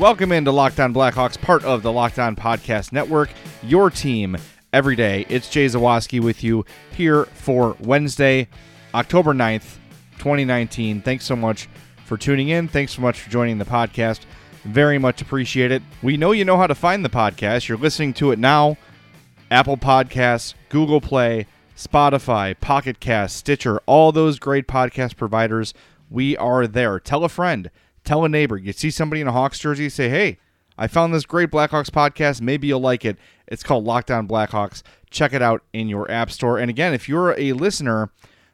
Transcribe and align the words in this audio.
Welcome 0.00 0.32
into 0.32 0.50
Locked 0.50 0.80
On 0.80 0.94
Blackhawks, 0.94 1.38
part 1.38 1.62
of 1.62 1.82
the 1.82 1.92
Locked 1.92 2.18
On 2.18 2.34
Podcast 2.34 2.90
Network, 2.90 3.28
your 3.62 3.90
team 3.90 4.38
every 4.72 4.96
day. 4.96 5.26
It's 5.28 5.50
Jay 5.50 5.66
Zawaski 5.66 6.22
with 6.22 6.42
you 6.42 6.64
here 6.96 7.26
for 7.26 7.76
Wednesday, 7.80 8.48
October 8.94 9.34
9th, 9.34 9.76
2019. 10.16 11.02
Thanks 11.02 11.26
so 11.26 11.36
much 11.36 11.68
for 12.06 12.16
tuning 12.16 12.48
in. 12.48 12.66
Thanks 12.66 12.92
so 12.92 13.02
much 13.02 13.20
for 13.20 13.28
joining 13.28 13.58
the 13.58 13.66
podcast. 13.66 14.20
Very 14.64 14.96
much 14.96 15.20
appreciate 15.20 15.70
it. 15.70 15.82
We 16.02 16.16
know 16.16 16.32
you 16.32 16.46
know 16.46 16.56
how 16.56 16.66
to 16.66 16.74
find 16.74 17.04
the 17.04 17.10
podcast. 17.10 17.68
You're 17.68 17.76
listening 17.76 18.14
to 18.14 18.30
it 18.30 18.38
now. 18.38 18.78
Apple 19.50 19.76
Podcasts, 19.76 20.54
Google 20.70 21.02
Play, 21.02 21.46
Spotify, 21.76 22.58
Pocket 22.58 23.00
Cast, 23.00 23.36
Stitcher, 23.36 23.82
all 23.84 24.12
those 24.12 24.38
great 24.38 24.66
podcast 24.66 25.16
providers. 25.16 25.74
We 26.08 26.38
are 26.38 26.66
there. 26.66 26.98
Tell 26.98 27.22
a 27.22 27.28
friend 27.28 27.70
Tell 28.10 28.24
a 28.24 28.28
neighbor. 28.28 28.58
You 28.58 28.72
see 28.72 28.90
somebody 28.90 29.20
in 29.20 29.28
a 29.28 29.32
Hawks 29.32 29.60
jersey, 29.60 29.88
say, 29.88 30.08
hey, 30.08 30.38
I 30.76 30.88
found 30.88 31.14
this 31.14 31.24
great 31.24 31.48
Blackhawks 31.48 31.90
podcast. 31.90 32.40
Maybe 32.40 32.66
you'll 32.66 32.80
like 32.80 33.04
it. 33.04 33.16
It's 33.46 33.62
called 33.62 33.84
Locked 33.84 34.10
On 34.10 34.26
Blackhawks. 34.26 34.82
Check 35.10 35.32
it 35.32 35.40
out 35.40 35.62
in 35.72 35.88
your 35.88 36.10
app 36.10 36.32
store. 36.32 36.58
And 36.58 36.68
again, 36.68 36.92
if 36.92 37.08
you're 37.08 37.38
a 37.38 37.52
listener, 37.52 38.10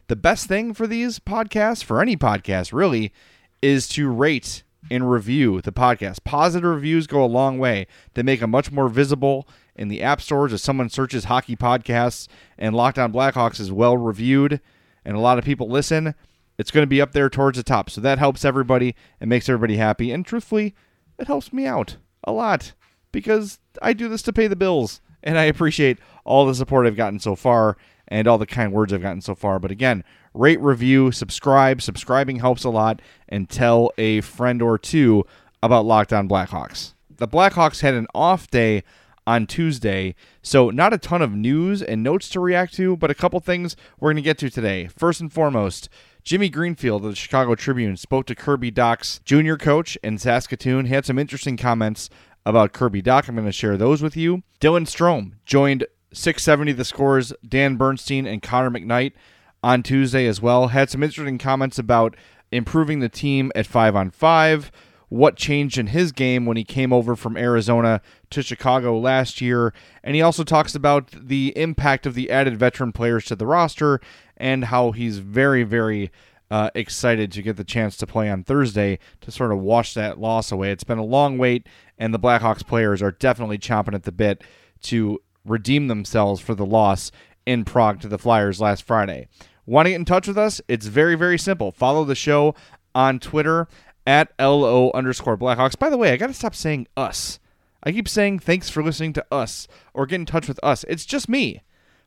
the 0.08 0.14
best 0.14 0.46
thing 0.46 0.74
for 0.74 0.86
these 0.86 1.18
podcasts, 1.18 1.82
for 1.82 2.02
any 2.02 2.18
podcast 2.18 2.74
really, 2.74 3.14
is 3.62 3.88
to 3.88 4.10
rate 4.10 4.62
and 4.90 5.10
review 5.10 5.62
the 5.62 5.72
podcast. 5.72 6.22
Positive 6.22 6.68
reviews 6.68 7.06
go 7.06 7.24
a 7.24 7.26
long 7.26 7.58
way. 7.58 7.86
They 8.12 8.22
make 8.22 8.40
them 8.40 8.50
much 8.50 8.70
more 8.70 8.90
visible 8.90 9.48
in 9.74 9.88
the 9.88 10.02
app 10.02 10.20
stores 10.20 10.52
as 10.52 10.62
someone 10.62 10.90
searches 10.90 11.24
hockey 11.24 11.56
podcasts 11.56 12.28
and 12.58 12.74
Lockdown 12.74 13.10
Blackhawks 13.10 13.58
is 13.58 13.72
well 13.72 13.96
reviewed 13.96 14.60
and 15.02 15.16
a 15.16 15.20
lot 15.20 15.38
of 15.38 15.46
people 15.46 15.66
listen 15.66 16.14
it's 16.58 16.70
going 16.70 16.82
to 16.82 16.88
be 16.88 17.00
up 17.00 17.12
there 17.12 17.28
towards 17.28 17.56
the 17.56 17.62
top. 17.62 17.90
So 17.90 18.00
that 18.00 18.18
helps 18.18 18.44
everybody 18.44 18.94
and 19.20 19.28
makes 19.28 19.48
everybody 19.48 19.76
happy. 19.76 20.10
And 20.10 20.24
truthfully, 20.24 20.74
it 21.18 21.26
helps 21.26 21.52
me 21.52 21.66
out 21.66 21.96
a 22.24 22.32
lot 22.32 22.72
because 23.12 23.58
I 23.82 23.92
do 23.92 24.08
this 24.08 24.22
to 24.22 24.32
pay 24.32 24.46
the 24.46 24.56
bills. 24.56 25.00
And 25.22 25.38
I 25.38 25.44
appreciate 25.44 25.98
all 26.24 26.46
the 26.46 26.54
support 26.54 26.86
I've 26.86 26.96
gotten 26.96 27.18
so 27.18 27.34
far 27.34 27.76
and 28.08 28.28
all 28.28 28.38
the 28.38 28.46
kind 28.46 28.72
words 28.72 28.92
I've 28.92 29.02
gotten 29.02 29.20
so 29.20 29.34
far. 29.34 29.58
But 29.58 29.70
again, 29.70 30.04
rate, 30.34 30.60
review, 30.60 31.10
subscribe. 31.10 31.82
Subscribing 31.82 32.38
helps 32.38 32.64
a 32.64 32.70
lot. 32.70 33.02
And 33.28 33.48
tell 33.48 33.90
a 33.98 34.20
friend 34.20 34.62
or 34.62 34.78
two 34.78 35.24
about 35.62 35.84
Locked 35.84 36.12
On 36.12 36.28
Blackhawks. 36.28 36.94
The 37.16 37.26
Blackhawks 37.26 37.80
had 37.80 37.94
an 37.94 38.06
off 38.14 38.48
day 38.50 38.84
on 39.26 39.46
Tuesday. 39.46 40.14
So, 40.42 40.70
not 40.70 40.92
a 40.92 40.98
ton 40.98 41.22
of 41.22 41.32
news 41.32 41.82
and 41.82 42.02
notes 42.02 42.28
to 42.30 42.40
react 42.40 42.74
to, 42.74 42.96
but 42.96 43.10
a 43.10 43.14
couple 43.14 43.40
things 43.40 43.74
we're 43.98 44.10
going 44.10 44.16
to 44.16 44.22
get 44.22 44.38
to 44.38 44.50
today. 44.50 44.86
First 44.86 45.20
and 45.20 45.32
foremost, 45.32 45.88
Jimmy 46.26 46.48
Greenfield 46.48 47.04
of 47.04 47.12
the 47.12 47.16
Chicago 47.16 47.54
Tribune 47.54 47.96
spoke 47.96 48.26
to 48.26 48.34
Kirby 48.34 48.72
Dach's 48.72 49.20
junior 49.24 49.56
coach 49.56 49.96
in 50.02 50.18
Saskatoon. 50.18 50.86
He 50.86 50.92
had 50.92 51.06
some 51.06 51.20
interesting 51.20 51.56
comments 51.56 52.10
about 52.44 52.72
Kirby 52.72 53.00
Dach. 53.00 53.28
I'm 53.28 53.36
going 53.36 53.46
to 53.46 53.52
share 53.52 53.76
those 53.76 54.02
with 54.02 54.16
you. 54.16 54.42
Dylan 54.60 54.88
Strome 54.88 55.34
joined 55.44 55.86
670 56.12 56.72
the 56.72 56.84
scores, 56.84 57.32
Dan 57.48 57.76
Bernstein 57.76 58.26
and 58.26 58.42
Connor 58.42 58.72
McKnight 58.72 59.12
on 59.62 59.84
Tuesday 59.84 60.26
as 60.26 60.42
well. 60.42 60.66
Had 60.66 60.90
some 60.90 61.04
interesting 61.04 61.38
comments 61.38 61.78
about 61.78 62.16
improving 62.50 62.98
the 62.98 63.08
team 63.08 63.52
at 63.54 63.64
5 63.64 63.94
on 63.94 64.10
5, 64.10 64.72
what 65.08 65.36
changed 65.36 65.78
in 65.78 65.86
his 65.86 66.10
game 66.10 66.44
when 66.44 66.56
he 66.56 66.64
came 66.64 66.92
over 66.92 67.14
from 67.14 67.36
Arizona 67.36 68.02
to 68.30 68.42
Chicago 68.42 68.98
last 68.98 69.40
year. 69.40 69.72
And 70.02 70.16
he 70.16 70.22
also 70.22 70.42
talks 70.42 70.74
about 70.74 71.12
the 71.12 71.52
impact 71.54 72.04
of 72.04 72.14
the 72.14 72.32
added 72.32 72.56
veteran 72.56 72.90
players 72.90 73.26
to 73.26 73.36
the 73.36 73.46
roster 73.46 74.00
and 74.36 74.64
how 74.64 74.92
he's 74.92 75.18
very, 75.18 75.62
very 75.62 76.10
uh, 76.50 76.70
excited 76.74 77.32
to 77.32 77.42
get 77.42 77.56
the 77.56 77.64
chance 77.64 77.96
to 77.96 78.06
play 78.06 78.30
on 78.30 78.44
Thursday 78.44 78.98
to 79.20 79.30
sort 79.30 79.52
of 79.52 79.58
wash 79.58 79.94
that 79.94 80.18
loss 80.18 80.52
away. 80.52 80.70
It's 80.70 80.84
been 80.84 80.98
a 80.98 81.04
long 81.04 81.38
wait, 81.38 81.66
and 81.98 82.14
the 82.14 82.18
Blackhawks 82.18 82.66
players 82.66 83.02
are 83.02 83.10
definitely 83.10 83.58
chomping 83.58 83.94
at 83.94 84.04
the 84.04 84.12
bit 84.12 84.44
to 84.82 85.20
redeem 85.44 85.88
themselves 85.88 86.40
for 86.40 86.54
the 86.54 86.66
loss 86.66 87.10
in 87.44 87.64
Prague 87.64 88.00
to 88.00 88.08
the 88.08 88.18
Flyers 88.18 88.60
last 88.60 88.82
Friday. 88.82 89.28
Want 89.64 89.86
to 89.86 89.90
get 89.90 89.96
in 89.96 90.04
touch 90.04 90.28
with 90.28 90.38
us? 90.38 90.60
It's 90.68 90.86
very, 90.86 91.16
very 91.16 91.38
simple. 91.38 91.72
Follow 91.72 92.04
the 92.04 92.14
show 92.14 92.54
on 92.94 93.18
Twitter 93.18 93.66
at 94.06 94.32
LO 94.38 94.90
underscore 94.92 95.36
Blackhawks. 95.36 95.78
By 95.78 95.90
the 95.90 95.98
way, 95.98 96.12
I 96.12 96.16
got 96.16 96.28
to 96.28 96.34
stop 96.34 96.54
saying 96.54 96.86
us. 96.96 97.40
I 97.82 97.92
keep 97.92 98.08
saying 98.08 98.40
thanks 98.40 98.68
for 98.68 98.82
listening 98.82 99.12
to 99.14 99.26
us 99.30 99.66
or 99.94 100.06
get 100.06 100.16
in 100.16 100.26
touch 100.26 100.48
with 100.48 100.60
us. 100.62 100.84
It's 100.88 101.04
just 101.04 101.28
me. 101.28 101.62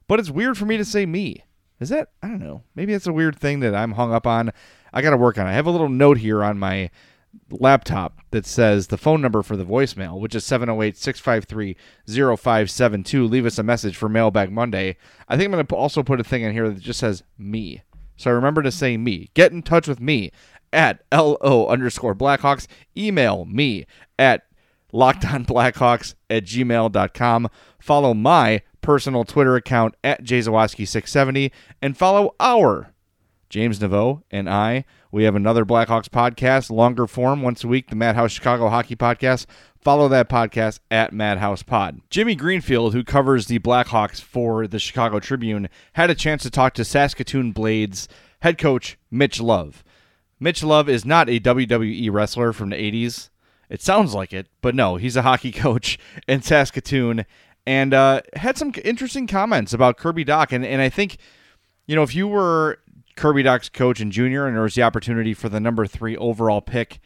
But 0.07 0.19
it's 0.19 0.29
weird 0.29 0.57
for 0.57 0.65
me 0.65 0.77
to 0.77 0.85
say 0.85 1.05
me. 1.05 1.43
Is 1.79 1.89
that 1.89 2.09
I 2.21 2.27
don't 2.27 2.39
know. 2.39 2.63
Maybe 2.75 2.93
it's 2.93 3.07
a 3.07 3.13
weird 3.13 3.37
thing 3.37 3.61
that 3.61 3.75
I'm 3.75 3.93
hung 3.93 4.13
up 4.13 4.27
on. 4.27 4.51
I 4.91 5.01
got 5.01 5.11
to 5.11 5.17
work 5.17 5.37
on 5.37 5.47
it. 5.47 5.51
I 5.51 5.53
have 5.53 5.67
a 5.67 5.71
little 5.71 5.89
note 5.89 6.17
here 6.17 6.43
on 6.43 6.59
my 6.59 6.89
laptop 7.51 8.19
that 8.31 8.45
says 8.45 8.87
the 8.87 8.97
phone 8.97 9.21
number 9.21 9.41
for 9.43 9.55
the 9.55 9.65
voicemail, 9.65 10.19
which 10.19 10.35
is 10.35 10.43
708-653-0572. 10.45 13.29
Leave 13.29 13.45
us 13.45 13.59
a 13.59 13.63
message 13.63 13.95
for 13.95 14.09
Mailbag 14.09 14.51
Monday. 14.51 14.97
I 15.27 15.37
think 15.37 15.45
I'm 15.45 15.51
going 15.51 15.65
to 15.65 15.75
also 15.75 16.03
put 16.03 16.19
a 16.19 16.23
thing 16.23 16.43
in 16.43 16.53
here 16.53 16.69
that 16.69 16.79
just 16.79 16.99
says 16.99 17.23
me. 17.37 17.83
So 18.17 18.31
I 18.31 18.33
remember 18.33 18.63
to 18.63 18.71
say 18.71 18.97
me. 18.97 19.29
Get 19.33 19.51
in 19.51 19.61
touch 19.61 19.87
with 19.87 19.99
me 19.99 20.31
at 20.73 21.03
LO 21.11 21.67
underscore 21.67 22.15
Blackhawks. 22.15 22.65
Email 22.97 23.45
me 23.45 23.85
at 24.17 24.47
lockedonblackhawks 24.93 26.15
at 26.29 26.43
gmail.com. 26.43 27.49
Follow 27.79 28.13
my 28.13 28.61
personal 28.81 29.23
Twitter 29.23 29.55
account 29.55 29.95
at 30.03 30.23
jzawaski670 30.23 31.51
and 31.81 31.97
follow 31.97 32.35
our 32.39 32.93
James 33.49 33.79
Neveau 33.79 34.21
and 34.29 34.49
I. 34.49 34.85
We 35.11 35.23
have 35.23 35.35
another 35.35 35.65
Blackhawks 35.65 36.07
podcast, 36.07 36.69
longer 36.69 37.07
form, 37.07 37.41
once 37.41 37.63
a 37.63 37.67
week, 37.67 37.89
the 37.89 37.95
Madhouse 37.95 38.31
Chicago 38.31 38.69
Hockey 38.69 38.95
Podcast. 38.95 39.47
Follow 39.81 40.07
that 40.09 40.29
podcast 40.29 40.79
at 40.91 41.13
Madhouse 41.13 41.63
Pod. 41.63 42.01
Jimmy 42.09 42.35
Greenfield, 42.35 42.93
who 42.93 43.03
covers 43.03 43.47
the 43.47 43.59
Blackhawks 43.59 44.21
for 44.21 44.67
the 44.67 44.77
Chicago 44.77 45.19
Tribune, 45.19 45.67
had 45.93 46.09
a 46.11 46.15
chance 46.15 46.43
to 46.43 46.51
talk 46.51 46.73
to 46.75 46.85
Saskatoon 46.85 47.51
Blades 47.51 48.07
head 48.41 48.57
coach 48.57 48.97
Mitch 49.09 49.41
Love. 49.41 49.83
Mitch 50.39 50.63
Love 50.63 50.87
is 50.87 51.05
not 51.05 51.29
a 51.29 51.39
WWE 51.39 52.11
wrestler 52.11 52.53
from 52.53 52.69
the 52.69 52.75
80s. 52.75 53.29
It 53.69 53.81
sounds 53.81 54.13
like 54.13 54.33
it, 54.33 54.47
but 54.61 54.75
no, 54.75 54.95
he's 54.95 55.15
a 55.15 55.21
hockey 55.21 55.51
coach 55.53 55.97
in 56.27 56.41
Saskatoon 56.41 57.25
and 57.69 57.93
uh, 57.93 58.21
had 58.35 58.57
some 58.57 58.73
interesting 58.83 59.27
comments 59.27 59.73
about 59.73 59.95
Kirby 59.95 60.25
Dach. 60.25 60.51
And, 60.51 60.65
and 60.65 60.81
I 60.81 60.89
think, 60.89 61.17
you 61.85 61.95
know, 61.95 62.01
if 62.01 62.15
you 62.15 62.27
were 62.27 62.79
Kirby 63.15 63.43
Dach's 63.43 63.69
coach 63.69 63.99
and 63.99 64.11
junior 64.11 64.47
and 64.47 64.55
there 64.55 64.63
was 64.63 64.73
the 64.73 64.81
opportunity 64.81 65.35
for 65.35 65.49
the 65.49 65.59
number 65.59 65.85
three 65.85 66.17
overall 66.17 66.61
pick 66.61 66.99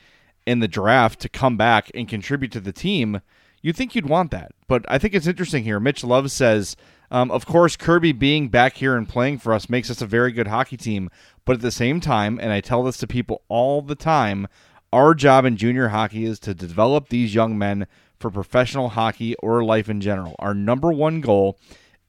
in 0.45 0.61
the 0.61 0.69
draft 0.69 1.19
to 1.19 1.27
come 1.27 1.57
back 1.57 1.91
and 1.93 2.07
contribute 2.07 2.53
to 2.53 2.61
the 2.61 2.71
team, 2.71 3.19
you'd 3.61 3.75
think 3.75 3.93
you'd 3.93 4.07
want 4.07 4.31
that. 4.31 4.53
But 4.69 4.85
I 4.87 4.99
think 4.99 5.13
it's 5.13 5.27
interesting 5.27 5.65
here. 5.65 5.81
Mitch 5.81 6.01
Love 6.01 6.31
says, 6.31 6.77
um, 7.11 7.29
of 7.29 7.45
course, 7.45 7.75
Kirby 7.75 8.13
being 8.13 8.47
back 8.47 8.77
here 8.77 8.95
and 8.95 9.07
playing 9.07 9.39
for 9.39 9.53
us 9.53 9.69
makes 9.69 9.91
us 9.91 10.01
a 10.01 10.07
very 10.07 10.31
good 10.31 10.47
hockey 10.47 10.77
team. 10.77 11.09
But 11.43 11.57
at 11.57 11.61
the 11.61 11.71
same 11.71 11.99
time, 11.99 12.39
and 12.41 12.53
I 12.53 12.61
tell 12.61 12.83
this 12.83 12.99
to 12.99 13.07
people 13.07 13.41
all 13.49 13.81
the 13.81 13.95
time, 13.95 14.47
our 14.93 15.13
job 15.13 15.43
in 15.43 15.57
junior 15.57 15.89
hockey 15.89 16.23
is 16.23 16.39
to 16.39 16.53
develop 16.53 17.09
these 17.09 17.35
young 17.35 17.57
men 17.57 17.85
for 18.23 18.31
professional 18.31 18.87
hockey 18.87 19.35
or 19.43 19.65
life 19.65 19.89
in 19.89 19.99
general. 19.99 20.33
Our 20.39 20.53
number 20.53 20.93
one 20.93 21.19
goal 21.19 21.59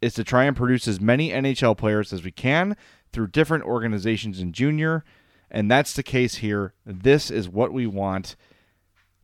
is 0.00 0.14
to 0.14 0.22
try 0.22 0.44
and 0.44 0.56
produce 0.56 0.86
as 0.86 1.00
many 1.00 1.30
NHL 1.30 1.76
players 1.76 2.12
as 2.12 2.22
we 2.22 2.30
can 2.30 2.76
through 3.12 3.26
different 3.28 3.64
organizations 3.64 4.38
in 4.38 4.52
junior, 4.52 5.04
and 5.50 5.68
that's 5.68 5.92
the 5.92 6.04
case 6.04 6.36
here. 6.36 6.72
This 6.86 7.32
is 7.32 7.48
what 7.48 7.72
we 7.72 7.88
want. 7.88 8.36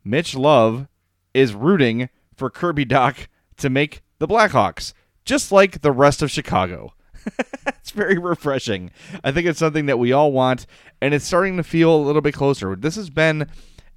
Mitch 0.02 0.34
Love 0.34 0.88
is 1.32 1.54
rooting 1.54 2.08
for 2.34 2.50
Kirby 2.50 2.86
Dach 2.86 3.28
to 3.58 3.70
make 3.70 4.02
the 4.18 4.26
Blackhawks, 4.26 4.92
just 5.24 5.52
like 5.52 5.82
the 5.82 5.92
rest 5.92 6.22
of 6.22 6.30
Chicago. 6.30 6.94
it's 7.68 7.92
very 7.92 8.18
refreshing. 8.18 8.90
I 9.22 9.30
think 9.30 9.46
it's 9.46 9.60
something 9.60 9.86
that 9.86 10.00
we 10.00 10.10
all 10.10 10.32
want, 10.32 10.66
and 11.00 11.14
it's 11.14 11.24
starting 11.24 11.56
to 11.56 11.62
feel 11.62 11.94
a 11.94 12.02
little 12.02 12.22
bit 12.22 12.34
closer. 12.34 12.74
This 12.74 12.96
has 12.96 13.10
been 13.10 13.46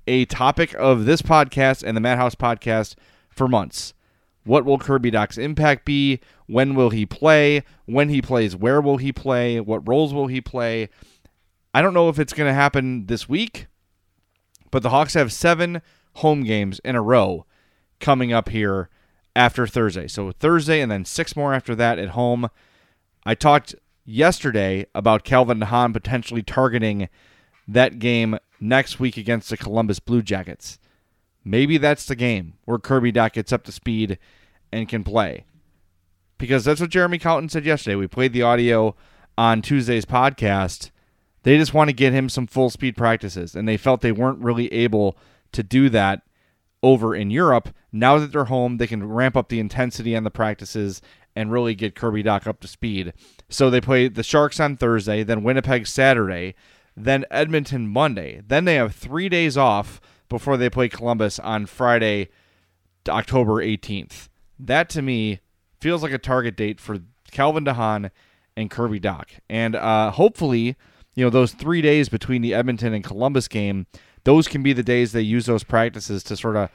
a 0.08 0.26
topic 0.26 0.74
of 0.78 1.06
this 1.06 1.22
podcast 1.22 1.84
and 1.84 1.96
the 1.96 2.02
Madhouse 2.02 2.36
podcast 2.36 2.96
for 3.30 3.48
months. 3.48 3.94
What 4.44 4.66
will 4.66 4.78
Kirby 4.78 5.12
Dach's 5.12 5.38
impact 5.38 5.86
be? 5.86 6.20
When 6.48 6.76
will 6.76 6.90
he 6.90 7.06
play? 7.06 7.64
When 7.86 8.10
he 8.10 8.22
plays, 8.22 8.56
where 8.56 8.82
will 8.82 8.98
he 8.98 9.12
play? 9.12 9.60
What 9.60 9.88
roles 9.88 10.14
will 10.14 10.28
he 10.28 10.42
play? 10.42 10.90
I 11.74 11.82
don't 11.82 11.94
know 11.94 12.10
if 12.10 12.20
it's 12.20 12.34
going 12.34 12.50
to 12.50 12.54
happen 12.54 13.06
this 13.08 13.28
week, 13.30 13.68
but 14.70 14.84
the 14.84 14.90
Hawks 14.90 15.14
have 15.14 15.32
seven 15.32 15.82
home 16.16 16.44
games 16.44 16.80
in 16.84 16.96
a 16.96 17.02
row 17.02 17.46
coming 18.00 18.34
up 18.34 18.50
here 18.50 18.90
after 19.36 19.66
Thursday. 19.66 20.08
So 20.08 20.32
Thursday 20.32 20.82
and 20.82 20.92
then 20.92 21.06
six 21.06 21.36
more 21.36 21.54
after 21.54 21.74
that 21.76 21.98
at 21.98 22.10
home. 22.10 22.50
I 23.26 23.36
talked 23.36 23.76
yesterday 24.06 24.86
about 24.94 25.24
Calvin 25.24 25.62
Hahn 25.62 25.94
potentially 25.94 26.44
targeting 26.44 27.08
that 27.68 28.00
game 28.00 28.38
next 28.60 29.00
week 29.00 29.18
against 29.18 29.50
the 29.50 29.57
Columbus 29.57 30.00
Blue 30.00 30.21
Jackets. 30.21 30.80
Maybe 31.44 31.77
that's 31.77 32.06
the 32.06 32.15
game 32.15 32.54
where 32.65 32.77
Kirby 32.77 33.12
Dach 33.12 33.33
gets 33.33 33.51
up 33.51 33.63
to 33.63 33.71
speed 33.71 34.18
and 34.71 34.88
can 34.88 35.04
play. 35.04 35.45
Because 36.38 36.65
that's 36.65 36.81
what 36.81 36.89
Jeremy 36.89 37.19
Colliton 37.19 37.50
said 37.50 37.65
yesterday. 37.65 37.95
We 37.95 38.07
played 38.07 38.33
the 38.33 38.42
audio 38.42 38.95
on 39.38 39.62
Tuesday's 39.62 40.06
podcast. 40.06 40.89
They 41.44 41.57
just 41.57 41.74
want 41.74 41.89
to 41.89 41.94
get 41.94 42.13
him 42.13 42.30
some 42.30 42.48
full 42.48 42.69
speed 42.69 42.95
practices, 42.95 43.56
and 43.56 43.68
they 43.68 43.77
felt 43.77 44.01
they 44.01 44.12
weren't 44.12 44.39
really 44.39 44.71
able 44.71 45.18
to 45.51 45.63
do 45.63 45.89
that 45.89 46.21
over 46.81 47.15
in 47.15 47.30
Europe. 47.30 47.69
Now 47.92 48.18
that 48.18 48.31
they're 48.31 48.45
home, 48.45 48.77
they 48.77 48.88
can 48.88 49.07
ramp 49.07 49.36
up 49.38 49.50
the 49.50 49.60
intensity 49.60 50.15
on 50.15 50.24
the 50.24 50.31
practices 50.31 51.01
and 51.36 51.51
really 51.51 51.75
get 51.75 51.95
Kirby 51.95 52.24
Dach 52.24 52.48
up 52.48 52.60
to 52.62 52.68
speed. 52.68 53.13
So 53.50 53.69
they 53.69 53.81
play 53.81 54.07
the 54.07 54.24
Sharks 54.24 54.60
on 54.60 54.77
Thursday, 54.77 55.24
then 55.24 55.44
Winnipeg 55.44 55.88
Saturday, 55.88 56.56
then 56.95 57.25
Edmonton 57.31 57.88
Monday. 57.88 58.42
Then 58.48 58.66
they 58.66 58.75
have 58.75 58.95
three 58.95 59.30
days 59.30 59.57
off 59.57 60.00
before 60.30 60.57
they 60.57 60.69
play 60.69 60.90
Columbus 60.90 61.40
on 61.40 61.66
Friday, 61.66 62.30
October 63.07 63.63
18th. 63.63 64.30
That 64.60 64.90
to 64.90 65.01
me 65.01 65.40
feels 65.81 66.04
like 66.04 66.12
a 66.12 66.18
target 66.18 66.56
date 66.56 66.80
for 66.80 67.00
Calvin 67.31 67.66
DeHaan 67.66 68.12
and 68.56 68.69
Kirby 68.69 69.00
Dach. 69.00 69.40
And 69.50 69.75
uh, 69.75 70.12
hopefully, 70.12 70.75
you 71.16 71.25
know, 71.25 71.30
those 71.30 71.54
three 71.54 71.81
days 71.81 72.10
between 72.10 72.42
the 72.42 72.54
Edmonton 72.54 72.94
and 72.94 73.04
Columbus 73.04 73.48
game, 73.48 73.88
those 74.24 74.48
can 74.48 74.63
be 74.63 74.74
the 74.74 74.84
days 74.84 75.12
they 75.12 75.22
use 75.22 75.46
those 75.46 75.63
practices 75.63 76.24
to 76.24 76.38
sort 76.38 76.56
of 76.56 76.69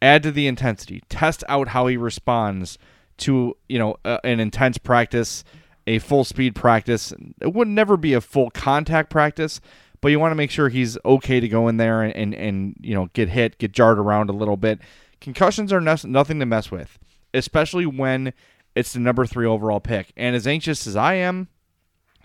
add 0.00 0.22
to 0.22 0.32
the 0.32 0.46
intensity, 0.46 1.02
test 1.08 1.44
out 1.48 1.68
how 1.68 1.86
he 1.86 1.96
responds 1.96 2.78
to, 3.18 3.56
you 3.68 3.78
know, 3.78 3.96
uh, 4.04 4.18
an 4.24 4.40
intense 4.40 4.78
practice, 4.78 5.44
a 5.90 5.98
full 5.98 6.22
speed 6.22 6.54
practice. 6.54 7.12
It 7.40 7.52
would 7.52 7.66
never 7.66 7.96
be 7.96 8.14
a 8.14 8.20
full 8.20 8.50
contact 8.50 9.10
practice, 9.10 9.60
but 10.00 10.08
you 10.08 10.20
want 10.20 10.30
to 10.30 10.36
make 10.36 10.52
sure 10.52 10.68
he's 10.68 10.96
okay 11.04 11.40
to 11.40 11.48
go 11.48 11.66
in 11.66 11.78
there 11.78 12.02
and, 12.02 12.14
and, 12.14 12.34
and 12.34 12.76
you 12.80 12.94
know, 12.94 13.10
get 13.12 13.28
hit, 13.28 13.58
get 13.58 13.72
jarred 13.72 13.98
around 13.98 14.30
a 14.30 14.32
little 14.32 14.56
bit. 14.56 14.78
Concussions 15.20 15.72
are 15.72 15.80
nothing 15.80 16.38
to 16.38 16.46
mess 16.46 16.70
with, 16.70 16.96
especially 17.34 17.86
when 17.86 18.32
it's 18.76 18.92
the 18.92 19.00
number 19.00 19.26
three 19.26 19.46
overall 19.46 19.80
pick. 19.80 20.12
And 20.16 20.36
as 20.36 20.46
anxious 20.46 20.86
as 20.86 20.94
I 20.94 21.14
am 21.14 21.48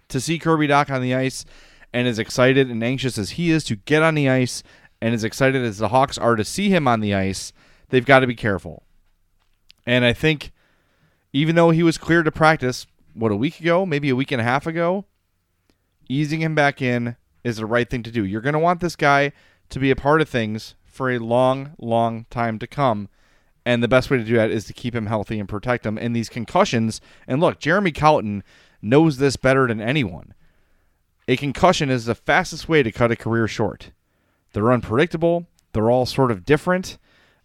to 0.09 0.21
see 0.21 0.37
Kirby 0.37 0.67
Dach 0.67 0.91
on 0.91 1.01
the 1.01 1.15
ice, 1.15 1.43
and 1.91 2.07
as 2.07 2.19
excited 2.19 2.69
and 2.69 2.83
anxious 2.83 3.17
as 3.17 3.31
he 3.31 3.49
is 3.49 3.63
to 3.63 3.77
get 3.77 4.03
on 4.03 4.13
the 4.13 4.29
ice, 4.29 4.61
and 5.01 5.15
as 5.15 5.23
excited 5.23 5.63
as 5.63 5.79
the 5.79 5.87
Hawks 5.87 6.19
are 6.19 6.35
to 6.35 6.45
see 6.45 6.69
him 6.69 6.87
on 6.87 6.99
the 6.99 7.15
ice, 7.15 7.51
they've 7.89 8.05
got 8.05 8.19
to 8.19 8.27
be 8.27 8.35
careful. 8.35 8.83
And 9.87 10.05
I 10.05 10.13
think 10.13 10.51
even 11.33 11.55
though 11.55 11.71
he 11.71 11.81
was 11.81 11.97
cleared 11.97 12.25
to 12.25 12.31
practice, 12.31 12.85
what, 13.15 13.31
a 13.31 13.35
week 13.35 13.59
ago, 13.59 13.85
maybe 13.85 14.09
a 14.09 14.15
week 14.15 14.31
and 14.31 14.41
a 14.41 14.45
half 14.45 14.67
ago, 14.67 15.05
easing 16.07 16.41
him 16.41 16.53
back 16.53 16.81
in 16.81 17.15
is 17.43 17.57
the 17.57 17.65
right 17.65 17.89
thing 17.89 18.03
to 18.03 18.11
do. 18.11 18.25
You're 18.25 18.41
going 18.41 18.53
to 18.53 18.59
want 18.59 18.81
this 18.81 18.95
guy 18.95 19.31
to 19.69 19.79
be 19.79 19.89
a 19.89 19.95
part 19.95 20.21
of 20.21 20.29
things 20.29 20.75
for 20.83 21.09
a 21.09 21.19
long, 21.19 21.73
long 21.79 22.25
time 22.29 22.59
to 22.59 22.67
come. 22.67 23.09
And 23.65 23.81
the 23.81 23.87
best 23.87 24.11
way 24.11 24.17
to 24.17 24.23
do 24.23 24.35
that 24.35 24.51
is 24.51 24.65
to 24.65 24.73
keep 24.73 24.93
him 24.93 25.07
healthy 25.07 25.39
and 25.39 25.49
protect 25.49 25.85
him. 25.85 25.97
And 25.97 26.15
these 26.15 26.29
concussions, 26.29 27.01
and 27.27 27.41
look, 27.41 27.59
Jeremy 27.59 27.91
Colliton 27.91 28.43
knows 28.81 29.17
this 29.17 29.37
better 29.37 29.67
than 29.67 29.81
anyone. 29.81 30.33
A 31.27 31.35
concussion 31.35 31.89
is 31.89 32.05
the 32.05 32.13
fastest 32.13 32.69
way 32.69 32.83
to 32.83 32.91
cut 32.91 33.11
a 33.11 33.15
career 33.15 33.47
short. 33.47 33.91
They're 34.53 34.71
unpredictable, 34.71 35.47
they're 35.73 35.89
all 35.89 36.05
sort 36.05 36.31
of 36.31 36.45
different. 36.45 36.97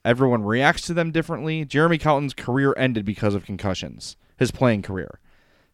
Everyone 0.04 0.44
reacts 0.44 0.82
to 0.82 0.94
them 0.94 1.10
differently. 1.10 1.64
Jeremy 1.64 1.98
Colliton's 1.98 2.32
career 2.32 2.74
ended 2.76 3.04
because 3.04 3.34
of 3.34 3.44
concussions, 3.44 4.16
his 4.38 4.50
playing 4.50 4.82
career. 4.82 5.20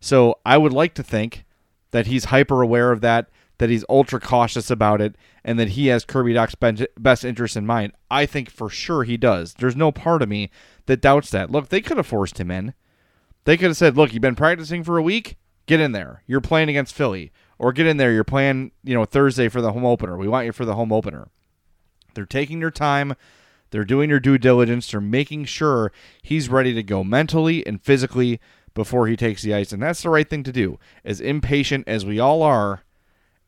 So 0.00 0.38
I 0.44 0.58
would 0.58 0.72
like 0.72 0.94
to 0.94 1.02
think 1.02 1.44
that 1.90 2.06
he's 2.06 2.26
hyper 2.26 2.62
aware 2.62 2.92
of 2.92 3.00
that, 3.00 3.28
that 3.58 3.70
he's 3.70 3.84
ultra 3.88 4.20
cautious 4.20 4.70
about 4.70 5.00
it, 5.00 5.16
and 5.44 5.58
that 5.58 5.70
he 5.70 5.86
has 5.86 6.04
Kirby 6.04 6.34
Dach's 6.34 6.54
best 6.98 7.24
interest 7.24 7.56
in 7.56 7.66
mind. 7.66 7.92
I 8.10 8.26
think 8.26 8.50
for 8.50 8.68
sure 8.68 9.04
he 9.04 9.16
does. 9.16 9.54
There's 9.54 9.76
no 9.76 9.90
part 9.90 10.22
of 10.22 10.28
me 10.28 10.50
that 10.86 11.00
doubts 11.00 11.30
that. 11.30 11.50
Look, 11.50 11.70
they 11.70 11.80
could 11.80 11.96
have 11.96 12.06
forced 12.06 12.38
him 12.38 12.50
in. 12.50 12.74
They 13.44 13.56
could 13.56 13.68
have 13.68 13.76
said, 13.76 13.96
"Look, 13.96 14.12
you've 14.12 14.20
been 14.20 14.34
practicing 14.34 14.84
for 14.84 14.98
a 14.98 15.02
week. 15.02 15.36
Get 15.66 15.80
in 15.80 15.92
there. 15.92 16.22
You're 16.26 16.40
playing 16.40 16.68
against 16.68 16.94
Philly, 16.94 17.32
or 17.58 17.72
get 17.72 17.86
in 17.86 17.96
there. 17.96 18.12
You're 18.12 18.24
playing, 18.24 18.72
you 18.84 18.94
know, 18.94 19.04
Thursday 19.04 19.48
for 19.48 19.60
the 19.60 19.72
home 19.72 19.84
opener. 19.84 20.16
We 20.16 20.28
want 20.28 20.46
you 20.46 20.52
for 20.52 20.64
the 20.64 20.74
home 20.74 20.92
opener." 20.92 21.28
They're 22.14 22.26
taking 22.26 22.60
their 22.60 22.70
time. 22.70 23.14
They're 23.70 23.84
doing 23.84 24.10
their 24.10 24.20
due 24.20 24.38
diligence. 24.38 24.90
They're 24.90 25.00
making 25.00 25.46
sure 25.46 25.92
he's 26.22 26.48
ready 26.48 26.72
to 26.74 26.82
go 26.82 27.02
mentally 27.02 27.66
and 27.66 27.82
physically 27.82 28.40
before 28.76 29.08
he 29.08 29.16
takes 29.16 29.42
the 29.42 29.54
ice, 29.54 29.72
and 29.72 29.82
that's 29.82 30.02
the 30.02 30.10
right 30.10 30.28
thing 30.28 30.42
to 30.44 30.52
do. 30.52 30.78
As 31.02 31.18
impatient 31.18 31.88
as 31.88 32.04
we 32.04 32.20
all 32.20 32.42
are, 32.42 32.84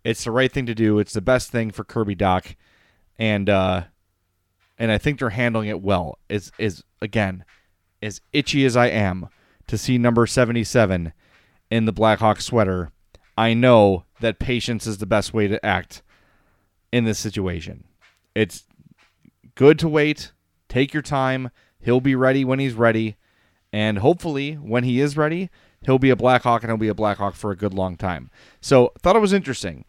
it's 0.03 0.25
the 0.25 0.31
right 0.31 0.51
thing 0.51 0.65
to 0.65 0.75
do. 0.75 0.99
It's 0.99 1.13
the 1.13 1.21
best 1.21 1.53
thing 1.53 1.71
for 1.71 1.85
Kirby 1.85 2.17
Dach, 2.17 2.57
and 3.19 3.49
uh, 3.51 3.85
and 4.79 4.91
I 4.91 4.97
think 4.97 5.19
they're 5.19 5.31
handling 5.31 5.69
it 5.69 5.83
well. 5.83 6.19
Is 6.31 6.51
is 6.59 6.83
again, 7.03 7.45
as 8.03 8.23
itchy 8.33 8.65
as 8.65 8.75
I 8.75 8.87
am 8.87 9.29
to 9.67 9.77
see 9.77 9.99
number 9.99 10.27
seventy 10.27 10.65
seven 10.65 11.13
in 11.71 11.85
the 11.85 11.93
Blackhawk 11.93 12.41
sweater, 12.41 12.91
I 13.37 13.53
know 13.53 14.05
that 14.21 14.39
patience 14.39 14.87
is 14.87 14.97
the 14.97 15.07
best 15.07 15.35
way 15.35 15.47
to 15.47 15.65
act 15.65 16.03
in 16.91 17.05
this 17.05 17.19
situation. 17.19 17.85
It's 18.35 18.65
good 19.55 19.79
to 19.81 19.91
wait. 19.91 20.33
Take 20.71 20.95
your 20.95 21.03
time. 21.03 21.51
He'll 21.81 22.01
be 22.01 22.15
ready 22.15 22.47
when 22.47 22.61
he's 22.61 22.73
ready. 22.73 23.18
And 23.73 23.99
hopefully, 23.99 24.55
when 24.55 24.85
he 24.85 25.01
is 25.01 25.17
ready, 25.17 25.51
he'll 25.85 25.99
be 25.99 26.11
a 26.11 26.17
Blackhawk 26.17 26.63
and 26.63 26.71
he'll 26.71 26.79
be 26.79 26.89
a 26.89 26.95
Blackhawk 26.95 27.35
for 27.35 27.51
a 27.51 27.57
good 27.57 27.75
long 27.75 27.97
time. 27.97 28.31
So, 28.61 28.93
thought 28.99 29.17
it 29.17 29.21
was 29.21 29.33
interesting 29.33 29.85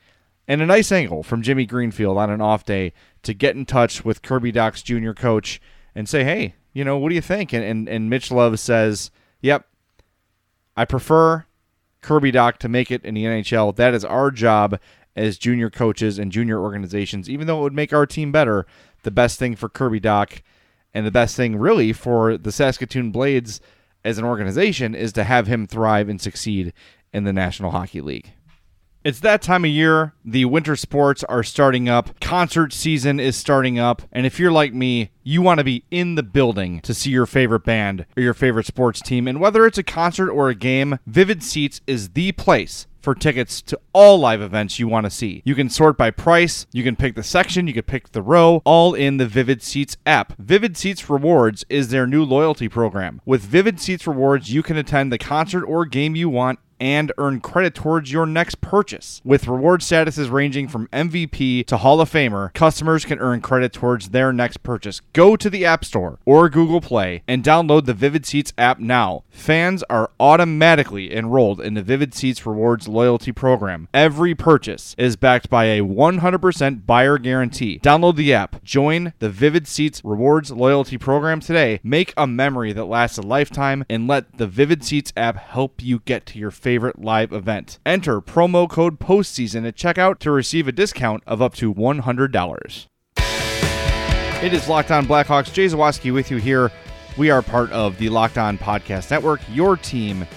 and 0.50 0.64
a 0.64 0.66
nice 0.66 0.92
angle 0.92 1.22
from 1.22 1.44
Jimmy 1.44 1.68
Greenfield 1.68 2.18
on 2.18 2.32
an 2.32 2.42
off 2.42 2.66
day 2.66 2.92
to 3.22 3.36
get 3.36 3.56
in 3.56 3.68
touch 3.68 4.04
with 4.04 4.24
Kirby 4.24 4.52
Dach's 4.52 4.82
junior 4.82 5.14
coach 5.14 5.62
and 5.94 6.10
say, 6.10 6.24
hey, 6.24 6.56
you 6.74 6.84
know, 6.84 6.98
what 6.98 7.10
do 7.10 7.16
you 7.16 7.22
think? 7.22 7.54
And, 7.54 7.64
and, 7.64 7.88
and 7.88 8.10
Mitch 8.10 8.32
Love 8.32 8.60
says, 8.60 9.12
yep, 9.42 9.68
I 10.76 10.86
prefer 10.86 11.46
Kirby 12.02 12.32
Dach 12.32 12.58
to 12.58 12.68
make 12.68 12.90
it 12.90 13.06
in 13.06 13.14
the 13.14 13.26
NHL. 13.26 13.76
That 13.76 13.94
is 13.94 14.04
our 14.04 14.32
job 14.32 14.80
as 15.16 15.38
junior 15.38 15.70
coaches 15.70 16.18
and 16.18 16.32
junior 16.32 16.60
organizations. 16.60 17.30
Even 17.30 17.46
though 17.46 17.60
it 17.60 17.64
would 17.64 17.74
make 17.74 17.94
our 17.94 18.08
team 18.08 18.32
better, 18.32 18.66
the 19.04 19.12
best 19.12 19.38
thing 19.38 19.56
for 19.56 19.70
Kirby 19.70 20.02
Dach 20.02 20.42
and 20.94 21.06
the 21.06 21.12
best 21.12 21.36
thing 21.36 21.56
really 21.56 21.94
for 21.94 22.38
the 22.38 22.52
Saskatoon 22.52 23.12
Blades 23.12 23.62
as 24.04 24.18
an 24.18 24.26
organization 24.26 24.96
is 24.96 25.14
to 25.14 25.24
have 25.24 25.48
him 25.48 25.68
thrive 25.68 26.10
and 26.10 26.22
succeed 26.22 26.74
in 27.14 27.24
the 27.24 27.34
National 27.34 27.72
Hockey 27.72 28.02
League. 28.02 28.34
It's 29.02 29.22
that 29.22 29.42
time 29.42 29.64
of 29.64 29.72
year. 29.72 30.14
The 30.26 30.44
winter 30.44 30.76
sports 30.76 31.24
are 31.24 31.42
starting 31.42 31.88
up. 31.88 32.20
Concert 32.20 32.74
season 32.74 33.18
is 33.18 33.38
starting 33.38 33.80
up. 33.80 34.02
And 34.12 34.26
if 34.26 34.40
you're 34.40 34.52
like 34.52 34.74
me, 34.74 35.12
you 35.24 35.42
want 35.42 35.60
to 35.60 35.64
be 35.64 35.86
in 35.90 36.16
the 36.16 36.24
building 36.24 36.82
to 36.82 36.94
see 36.94 37.10
your 37.10 37.26
favorite 37.26 37.64
band 37.64 38.06
or 38.18 38.24
your 38.24 38.34
favorite 38.34 38.66
sports 38.66 39.02
team. 39.02 39.26
And 39.26 39.40
whether 39.40 39.66
it's 39.66 39.78
a 39.78 39.84
concert 39.84 40.30
or 40.30 40.50
a 40.50 40.56
game, 40.56 41.00
Vivid 41.08 41.44
Seats 41.44 41.80
is 41.88 42.10
the 42.10 42.34
place 42.34 42.88
for 43.02 43.16
tickets 43.16 43.62
to 43.64 43.80
all 43.94 44.20
live 44.20 44.42
events 44.42 44.80
you 44.80 44.88
want 44.88 45.06
to 45.06 45.10
see. 45.10 45.42
You 45.46 45.56
can 45.56 45.70
sort 45.70 45.98
by 45.98 46.12
price, 46.12 46.68
you 46.72 46.84
can 46.84 46.96
pick 46.96 47.16
the 47.16 47.24
section, 47.24 47.68
you 47.68 47.74
can 47.74 47.84
pick 47.84 48.12
the 48.12 48.22
row, 48.22 48.62
all 48.66 48.94
in 48.94 49.18
the 49.18 49.28
Vivid 49.28 49.62
Seats 49.62 49.98
app. 50.06 50.34
Vivid 50.38 50.78
Seats 50.78 51.10
Rewards 51.10 51.66
is 51.70 51.90
their 51.90 52.08
new 52.08 52.24
loyalty 52.24 52.70
program. 52.70 53.22
With 53.26 53.42
Vivid 53.42 53.80
Seats 53.80 54.08
Rewards, 54.08 54.54
you 54.54 54.64
can 54.64 54.78
attend 54.78 55.12
the 55.12 55.18
concert 55.18 55.66
or 55.66 55.86
game 55.86 56.16
you 56.16 56.30
want 56.30 56.60
and 56.80 57.12
earn 57.18 57.40
credit 57.42 57.76
towards 57.76 58.12
your 58.12 58.26
next 58.26 58.62
purchase. 58.62 59.22
With 59.24 59.48
reward 59.48 59.82
statuses 59.82 60.32
ranging 60.32 60.68
from 60.68 60.88
MVP 60.88 61.66
to 61.68 61.78
Hall 61.78 62.02
of 62.02 62.10
Famer, 62.10 62.54
customers 62.54 63.06
can 63.06 63.20
earn 63.20 63.42
credit 63.42 63.74
towards 63.74 64.10
their 64.10 64.32
next 64.32 64.64
purchase. 64.64 65.02
Go 65.14 65.36
to 65.36 65.50
the 65.50 65.66
App 65.66 65.84
Store 65.84 66.20
or 66.26 66.50
Google 66.50 66.82
Play 66.82 67.24
and 67.28 67.44
download 67.44 67.86
the 67.86 67.94
Vivid 67.94 68.26
Seats 68.26 68.54
app 68.58 68.80
now. 68.80 69.24
Fans 69.30 69.84
are 69.90 70.12
automatically 70.20 71.14
enrolled 71.14 71.60
in 71.62 71.74
the 71.74 71.84
Vivid 71.84 72.14
Seats 72.14 72.46
Rewards 72.46 72.88
loyalty 72.88 73.32
program. 73.32 73.88
Every 73.94 74.34
purchase 74.34 74.96
is 74.98 75.16
backed 75.16 75.50
by 75.50 75.66
a 75.66 75.82
100% 75.82 76.86
buyer 76.86 77.18
guarantee. 77.18 77.80
Download 77.80 78.16
the 78.16 78.34
app, 78.34 78.64
join 78.64 79.14
the 79.20 79.30
Vivid 79.30 79.68
Seats 79.68 80.02
Rewards 80.04 80.52
loyalty 80.52 80.98
program 80.98 81.40
today, 81.40 81.80
make 81.84 82.14
a 82.16 82.26
memory 82.26 82.74
that 82.74 82.86
lasts 82.86 83.18
a 83.18 83.22
lifetime, 83.22 83.84
and 83.90 84.08
let 84.08 84.38
the 84.38 84.48
Vivid 84.48 84.84
Seats 84.84 85.12
app 85.18 85.38
help 85.38 85.82
you 85.82 86.00
get 86.06 86.26
to 86.28 86.40
your 86.40 86.52
favorite 86.52 86.69
favorite 86.70 87.02
live 87.02 87.34
event. 87.34 87.80
Enter 87.84 88.22
promo 88.22 88.70
code 88.70 89.00
postseason 89.00 89.68
at 89.68 89.76
checkout 89.76 90.20
to 90.20 90.30
receive 90.30 90.68
a 90.68 90.72
discount 90.72 91.24
of 91.26 91.42
up 91.42 91.56
to 91.56 91.74
$100. 91.74 92.86
It 94.44 94.54
is 94.54 94.70
Locked 94.70 94.92
On 94.92 95.08
Blackhawks. 95.08 95.52
Jay 95.52 95.66
Zawaski 95.66 96.14
with 96.14 96.30
you 96.30 96.38
here. 96.38 96.72
We 97.18 97.32
are 97.32 97.42
part 97.42 97.72
of 97.72 97.98
the 97.98 98.10
Locked 98.10 98.38
On 98.38 98.56
Podcast 98.56 99.10
Network, 99.10 99.42
your 99.52 99.78
team 99.78 100.28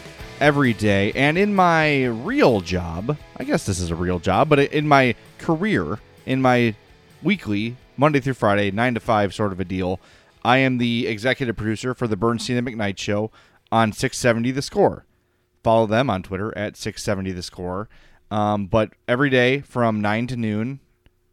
every 0.40 0.72
day. 0.72 1.12
And 1.12 1.36
in 1.36 1.54
my 1.54 2.06
real 2.06 2.62
job, 2.62 3.18
I 3.36 3.44
guess 3.44 3.66
this 3.66 3.78
is 3.78 3.90
a 3.90 3.94
real 3.94 4.18
job, 4.18 4.48
but 4.48 4.58
in 4.58 4.88
my 4.88 5.14
career, 5.36 5.98
in 6.24 6.40
my 6.40 6.74
weekly, 7.22 7.76
Monday 7.98 8.20
through 8.20 8.32
Friday, 8.32 8.70
9 8.70 8.94
to 8.94 9.00
5 9.00 9.34
sort 9.34 9.52
of 9.52 9.60
a 9.60 9.66
deal, 9.66 10.00
I 10.42 10.56
am 10.56 10.78
the 10.78 11.08
executive 11.08 11.56
producer 11.56 11.92
for 11.92 12.08
the 12.08 12.16
Bernstein 12.16 12.56
and 12.56 12.66
McKnight 12.66 12.96
Show 12.96 13.30
on 13.70 13.92
670 13.92 14.50
The 14.50 14.62
Score. 14.62 15.04
Follow 15.62 15.86
them 15.86 16.10
on 16.10 16.22
Twitter 16.22 16.56
at 16.56 16.76
670 16.76 17.32
the 17.32 17.42
score. 17.42 17.88
Um, 18.30 18.66
but 18.66 18.90
every 19.06 19.30
day 19.30 19.60
from 19.60 20.00
9 20.00 20.26
to 20.28 20.36
noon, 20.36 20.80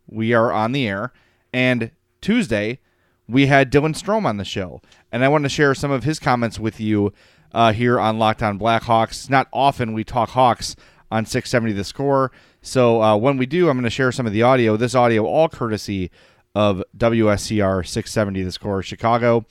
we 0.07 0.33
are 0.33 0.51
on 0.51 0.71
the 0.71 0.87
air. 0.87 1.13
And 1.53 1.91
Tuesday, 2.21 2.79
we 3.27 3.45
had 3.47 3.71
Dylan 3.71 3.95
Strome 3.95 4.25
on 4.25 4.37
the 4.37 4.45
show. 4.45 4.81
And 5.11 5.23
I 5.23 5.29
want 5.29 5.43
to 5.45 5.49
share 5.49 5.73
some 5.73 5.91
of 5.91 6.03
his 6.03 6.19
comments 6.19 6.59
with 6.59 6.79
you 6.79 7.13
uh, 7.53 7.73
here 7.73 7.99
on 7.99 8.19
Locked 8.19 8.43
On 8.43 8.59
Blackhawks. 8.59 9.29
Not 9.29 9.47
often 9.53 9.93
we 9.93 10.03
talk 10.03 10.29
Hawks 10.29 10.75
on 11.11 11.25
670 11.25 11.73
the 11.73 11.83
score. 11.83 12.31
So 12.61 13.01
uh, 13.01 13.15
when 13.15 13.37
we 13.37 13.45
do, 13.45 13.69
I'm 13.69 13.77
going 13.77 13.83
to 13.83 13.89
share 13.89 14.11
some 14.11 14.27
of 14.27 14.33
the 14.33 14.43
audio. 14.43 14.77
This 14.77 14.95
audio, 14.95 15.25
all 15.25 15.49
courtesy 15.49 16.11
of 16.53 16.83
WSCR 16.97 17.87
670 17.87 18.43
the 18.43 18.51
score. 18.51 18.83
Chicago. 18.83 19.45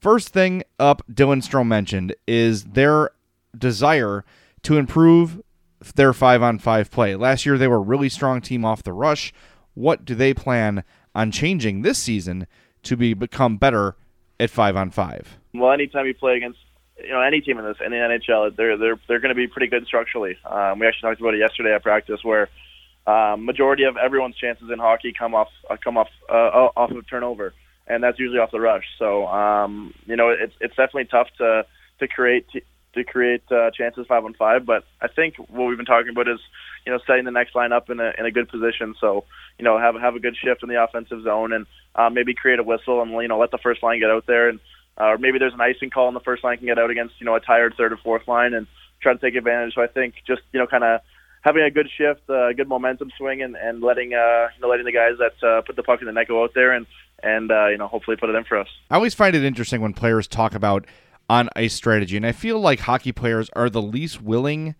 First 0.00 0.28
thing 0.28 0.62
up, 0.78 1.02
Dylan 1.10 1.42
Strome 1.42 1.66
mentioned 1.66 2.14
is 2.26 2.64
their 2.64 3.10
desire 3.58 4.24
to 4.62 4.76
improve 4.76 5.42
their 5.94 6.12
five 6.12 6.42
on 6.42 6.58
five 6.58 6.90
play. 6.90 7.14
Last 7.14 7.44
year, 7.44 7.58
they 7.58 7.68
were 7.68 7.76
a 7.76 7.80
really 7.80 8.08
strong 8.08 8.40
team 8.40 8.64
off 8.64 8.82
the 8.82 8.92
rush. 8.92 9.32
What 9.74 10.04
do 10.04 10.14
they 10.14 10.32
plan 10.32 10.84
on 11.14 11.30
changing 11.30 11.82
this 11.82 11.98
season 11.98 12.46
to 12.84 12.96
be 12.96 13.14
become 13.14 13.56
better 13.56 13.96
at 14.40 14.50
five 14.50 14.76
on 14.76 14.90
five? 14.90 15.38
Well, 15.52 15.72
anytime 15.72 16.06
you 16.06 16.14
play 16.14 16.36
against 16.36 16.58
you 16.98 17.10
know 17.10 17.20
any 17.20 17.40
team 17.40 17.58
in 17.58 17.64
this 17.64 17.76
in 17.84 17.90
the 17.90 17.96
NHL, 17.96 18.56
they're 18.56 18.76
they're 18.76 19.00
they're 19.08 19.20
going 19.20 19.30
to 19.30 19.34
be 19.34 19.46
pretty 19.46 19.66
good 19.66 19.86
structurally. 19.86 20.36
Um, 20.44 20.78
we 20.78 20.86
actually 20.86 21.08
talked 21.10 21.20
about 21.20 21.34
it 21.34 21.38
yesterday 21.38 21.74
at 21.74 21.82
practice, 21.82 22.20
where 22.22 22.48
um, 23.06 23.44
majority 23.44 23.84
of 23.84 23.96
everyone's 23.96 24.36
chances 24.36 24.70
in 24.72 24.78
hockey 24.78 25.12
come 25.16 25.34
off 25.34 25.48
uh, 25.68 25.76
come 25.82 25.98
off 25.98 26.08
uh, 26.30 26.70
off 26.76 26.90
of 26.90 27.08
turnover, 27.08 27.52
and 27.86 28.02
that's 28.02 28.18
usually 28.18 28.38
off 28.38 28.50
the 28.50 28.60
rush. 28.60 28.84
So 28.98 29.26
um, 29.26 29.92
you 30.06 30.16
know 30.16 30.30
it's 30.30 30.54
it's 30.60 30.76
definitely 30.76 31.06
tough 31.06 31.28
to 31.38 31.66
to 32.00 32.08
create 32.08 32.46
to 32.94 33.04
create 33.04 33.42
uh, 33.50 33.70
chances 33.70 34.06
five 34.06 34.24
on 34.24 34.34
five. 34.34 34.64
But 34.66 34.84
I 35.00 35.08
think 35.08 35.36
what 35.36 35.66
we've 35.66 35.76
been 35.76 35.86
talking 35.86 36.10
about 36.10 36.28
is, 36.28 36.40
you 36.86 36.92
know, 36.92 36.98
setting 37.06 37.24
the 37.24 37.30
next 37.30 37.54
line 37.54 37.72
up 37.72 37.90
in 37.90 38.00
a 38.00 38.12
in 38.18 38.26
a 38.26 38.30
good 38.30 38.48
position. 38.48 38.94
So, 39.00 39.24
you 39.58 39.64
know, 39.64 39.78
have 39.78 39.94
have 39.96 40.16
a 40.16 40.20
good 40.20 40.36
shift 40.36 40.62
in 40.62 40.68
the 40.68 40.82
offensive 40.82 41.22
zone 41.22 41.52
and 41.52 41.66
uh, 41.94 42.10
maybe 42.10 42.34
create 42.34 42.58
a 42.58 42.62
whistle 42.62 43.02
and 43.02 43.10
you 43.12 43.28
know 43.28 43.38
let 43.38 43.50
the 43.50 43.58
first 43.58 43.82
line 43.82 44.00
get 44.00 44.10
out 44.10 44.26
there 44.26 44.48
and 44.48 44.60
uh, 45.00 45.06
or 45.06 45.18
maybe 45.18 45.38
there's 45.38 45.54
an 45.54 45.60
icing 45.60 45.90
call 45.90 46.08
and 46.08 46.16
the 46.16 46.20
first 46.20 46.44
line 46.44 46.56
can 46.56 46.66
get 46.66 46.78
out 46.78 46.90
against 46.90 47.14
you 47.18 47.26
know 47.26 47.34
a 47.34 47.40
tired 47.40 47.74
third 47.76 47.92
or 47.92 47.96
fourth 47.96 48.26
line 48.28 48.54
and 48.54 48.66
try 49.00 49.12
to 49.12 49.18
take 49.18 49.34
advantage. 49.34 49.74
So 49.74 49.82
I 49.82 49.86
think 49.86 50.14
just 50.26 50.42
you 50.52 50.60
know 50.60 50.66
kind 50.66 50.84
of 50.84 51.00
having 51.42 51.62
a 51.62 51.70
good 51.70 51.88
shift, 51.96 52.22
a 52.28 52.34
uh, 52.34 52.52
good 52.52 52.68
momentum 52.68 53.10
swing, 53.16 53.42
and, 53.42 53.54
and 53.56 53.82
letting 53.82 54.14
uh, 54.14 54.48
you 54.54 54.62
know 54.62 54.68
letting 54.68 54.86
the 54.86 54.92
guys 54.92 55.18
that 55.18 55.46
uh, 55.46 55.62
put 55.62 55.76
the 55.76 55.82
puck 55.82 56.00
in 56.00 56.06
the 56.06 56.12
net 56.12 56.28
go 56.28 56.42
out 56.42 56.52
there 56.54 56.72
and 56.72 56.86
and 57.22 57.50
uh, 57.50 57.68
you 57.68 57.78
know 57.78 57.86
hopefully 57.86 58.16
put 58.16 58.30
it 58.30 58.34
in 58.34 58.44
for 58.44 58.58
us. 58.58 58.68
I 58.90 58.96
always 58.96 59.14
find 59.14 59.34
it 59.36 59.44
interesting 59.44 59.80
when 59.80 59.94
players 59.94 60.26
talk 60.26 60.54
about 60.54 60.86
on 61.28 61.48
ice 61.56 61.74
strategy. 61.74 62.16
And 62.16 62.26
I 62.26 62.32
feel 62.32 62.60
like 62.60 62.80
hockey 62.80 63.12
players 63.12 63.50
are 63.54 63.70
the 63.70 63.82
least 63.82 64.22
willing 64.22 64.74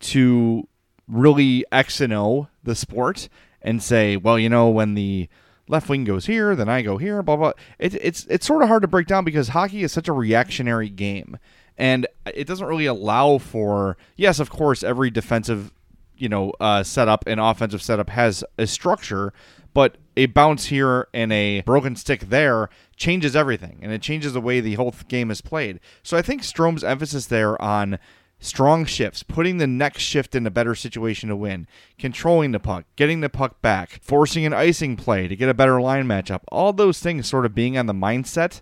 to 0.00 0.66
really 1.08 1.64
X 1.70 2.00
and 2.00 2.12
O 2.12 2.48
the 2.62 2.74
sport 2.74 3.28
and 3.62 3.82
say, 3.82 4.16
well, 4.16 4.38
you 4.38 4.48
know, 4.48 4.68
when 4.68 4.94
the 4.94 5.28
left 5.68 5.88
wing 5.88 6.04
goes 6.04 6.26
here, 6.26 6.54
then 6.54 6.68
I 6.68 6.82
go 6.82 6.96
here, 6.96 7.22
blah 7.22 7.36
blah. 7.36 7.52
It, 7.78 7.94
it's 7.94 8.24
it's 8.26 8.46
sort 8.46 8.62
of 8.62 8.68
hard 8.68 8.82
to 8.82 8.88
break 8.88 9.06
down 9.06 9.24
because 9.24 9.48
hockey 9.48 9.82
is 9.82 9.92
such 9.92 10.08
a 10.08 10.12
reactionary 10.12 10.88
game, 10.88 11.38
and 11.76 12.06
it 12.26 12.46
doesn't 12.46 12.66
really 12.66 12.86
allow 12.86 13.38
for. 13.38 13.96
Yes, 14.16 14.40
of 14.40 14.50
course, 14.50 14.82
every 14.82 15.10
defensive, 15.10 15.72
you 16.16 16.28
know, 16.28 16.52
uh, 16.60 16.82
setup 16.82 17.24
and 17.26 17.40
offensive 17.40 17.82
setup 17.82 18.10
has 18.10 18.44
a 18.58 18.66
structure, 18.66 19.32
but 19.74 19.96
a 20.16 20.26
bounce 20.26 20.66
here 20.66 21.08
and 21.12 21.32
a 21.32 21.62
broken 21.62 21.96
stick 21.96 22.28
there 22.28 22.70
changes 22.96 23.36
everything, 23.36 23.78
and 23.82 23.92
it 23.92 24.02
changes 24.02 24.32
the 24.32 24.40
way 24.40 24.60
the 24.60 24.74
whole 24.74 24.94
game 25.08 25.30
is 25.30 25.40
played. 25.40 25.80
So 26.02 26.16
I 26.16 26.22
think 26.22 26.42
Strome's 26.42 26.84
emphasis 26.84 27.26
there 27.26 27.60
on 27.60 27.98
strong 28.38 28.84
shifts, 28.84 29.22
putting 29.22 29.58
the 29.58 29.66
next 29.66 30.02
shift 30.02 30.34
in 30.34 30.46
a 30.46 30.50
better 30.50 30.74
situation 30.74 31.28
to 31.28 31.36
win, 31.36 31.66
controlling 31.98 32.52
the 32.52 32.60
puck, 32.60 32.84
getting 32.96 33.20
the 33.20 33.28
puck 33.28 33.62
back, 33.62 33.98
forcing 34.02 34.44
an 34.44 34.52
icing 34.52 34.96
play 34.96 35.26
to 35.28 35.36
get 35.36 35.48
a 35.48 35.54
better 35.54 35.80
line 35.80 36.06
matchup, 36.06 36.42
all 36.52 36.72
those 36.72 37.00
things 37.00 37.26
sort 37.26 37.46
of 37.46 37.54
being 37.54 37.78
on 37.78 37.86
the 37.86 37.94
mindset 37.94 38.60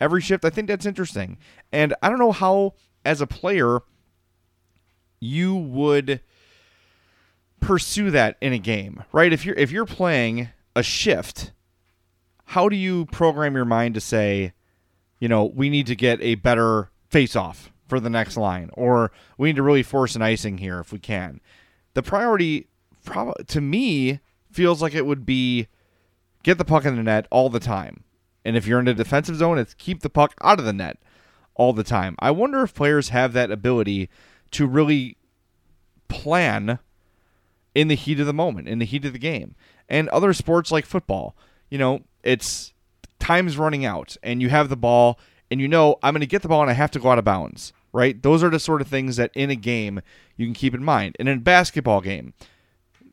every 0.00 0.20
shift. 0.20 0.44
I 0.44 0.50
think 0.50 0.68
that's 0.68 0.86
interesting. 0.86 1.38
And 1.72 1.94
I 2.02 2.08
don't 2.08 2.18
know 2.18 2.32
how, 2.32 2.74
as 3.04 3.20
a 3.20 3.26
player, 3.26 3.80
you 5.20 5.54
would 5.54 6.20
pursue 7.60 8.10
that 8.10 8.36
in 8.40 8.52
a 8.52 8.58
game, 8.58 9.04
right? 9.12 9.32
If 9.32 9.46
you're 9.46 9.56
if 9.56 9.70
you're 9.70 9.86
playing 9.86 10.50
a 10.76 10.82
shift, 10.82 11.52
how 12.46 12.68
do 12.68 12.76
you 12.76 13.06
program 13.06 13.54
your 13.54 13.64
mind 13.64 13.94
to 13.94 14.00
say, 14.00 14.52
you 15.18 15.28
know, 15.28 15.44
we 15.44 15.70
need 15.70 15.86
to 15.86 15.96
get 15.96 16.20
a 16.20 16.34
better 16.36 16.90
face 17.08 17.34
off 17.36 17.72
for 17.88 18.00
the 18.00 18.10
next 18.10 18.36
line, 18.36 18.70
or 18.74 19.12
we 19.38 19.48
need 19.48 19.56
to 19.56 19.62
really 19.62 19.82
force 19.82 20.14
an 20.14 20.22
icing 20.22 20.58
here 20.58 20.80
if 20.80 20.92
we 20.92 20.98
can? 20.98 21.40
The 21.94 22.02
priority, 22.02 22.68
to 23.46 23.60
me, 23.60 24.20
feels 24.50 24.82
like 24.82 24.94
it 24.94 25.06
would 25.06 25.24
be 25.24 25.68
get 26.42 26.58
the 26.58 26.64
puck 26.64 26.84
in 26.84 26.96
the 26.96 27.02
net 27.02 27.26
all 27.30 27.48
the 27.48 27.60
time. 27.60 28.04
And 28.44 28.56
if 28.56 28.66
you're 28.66 28.78
in 28.78 28.84
the 28.84 28.94
defensive 28.94 29.36
zone, 29.36 29.58
it's 29.58 29.74
keep 29.74 30.00
the 30.00 30.10
puck 30.10 30.34
out 30.42 30.58
of 30.58 30.64
the 30.64 30.72
net 30.72 30.98
all 31.54 31.72
the 31.72 31.84
time. 31.84 32.14
I 32.18 32.30
wonder 32.30 32.62
if 32.62 32.74
players 32.74 33.08
have 33.08 33.32
that 33.32 33.50
ability 33.50 34.10
to 34.50 34.66
really 34.66 35.16
plan 36.08 36.78
in 37.74 37.88
the 37.88 37.94
heat 37.94 38.20
of 38.20 38.26
the 38.26 38.32
moment, 38.32 38.68
in 38.68 38.78
the 38.78 38.84
heat 38.84 39.04
of 39.04 39.12
the 39.12 39.18
game. 39.18 39.54
And 39.88 40.08
other 40.10 40.32
sports 40.32 40.70
like 40.70 40.86
football, 40.86 41.36
you 41.70 41.78
know, 41.78 42.02
it's 42.24 42.72
time's 43.20 43.56
running 43.56 43.84
out 43.84 44.16
and 44.22 44.42
you 44.42 44.48
have 44.48 44.68
the 44.68 44.76
ball 44.76 45.18
and 45.50 45.60
you 45.60 45.68
know 45.68 45.96
I'm 46.02 46.14
going 46.14 46.20
to 46.20 46.26
get 46.26 46.42
the 46.42 46.48
ball 46.48 46.62
and 46.62 46.70
I 46.70 46.74
have 46.74 46.90
to 46.92 46.98
go 46.98 47.10
out 47.10 47.18
of 47.18 47.24
bounds, 47.24 47.72
right? 47.92 48.20
Those 48.20 48.42
are 48.42 48.50
the 48.50 48.58
sort 48.58 48.80
of 48.80 48.88
things 48.88 49.16
that 49.16 49.30
in 49.34 49.50
a 49.50 49.56
game 49.56 50.00
you 50.36 50.46
can 50.46 50.54
keep 50.54 50.74
in 50.74 50.82
mind. 50.84 51.16
And 51.18 51.28
in 51.28 51.38
a 51.38 51.40
basketball 51.40 52.00
game, 52.00 52.34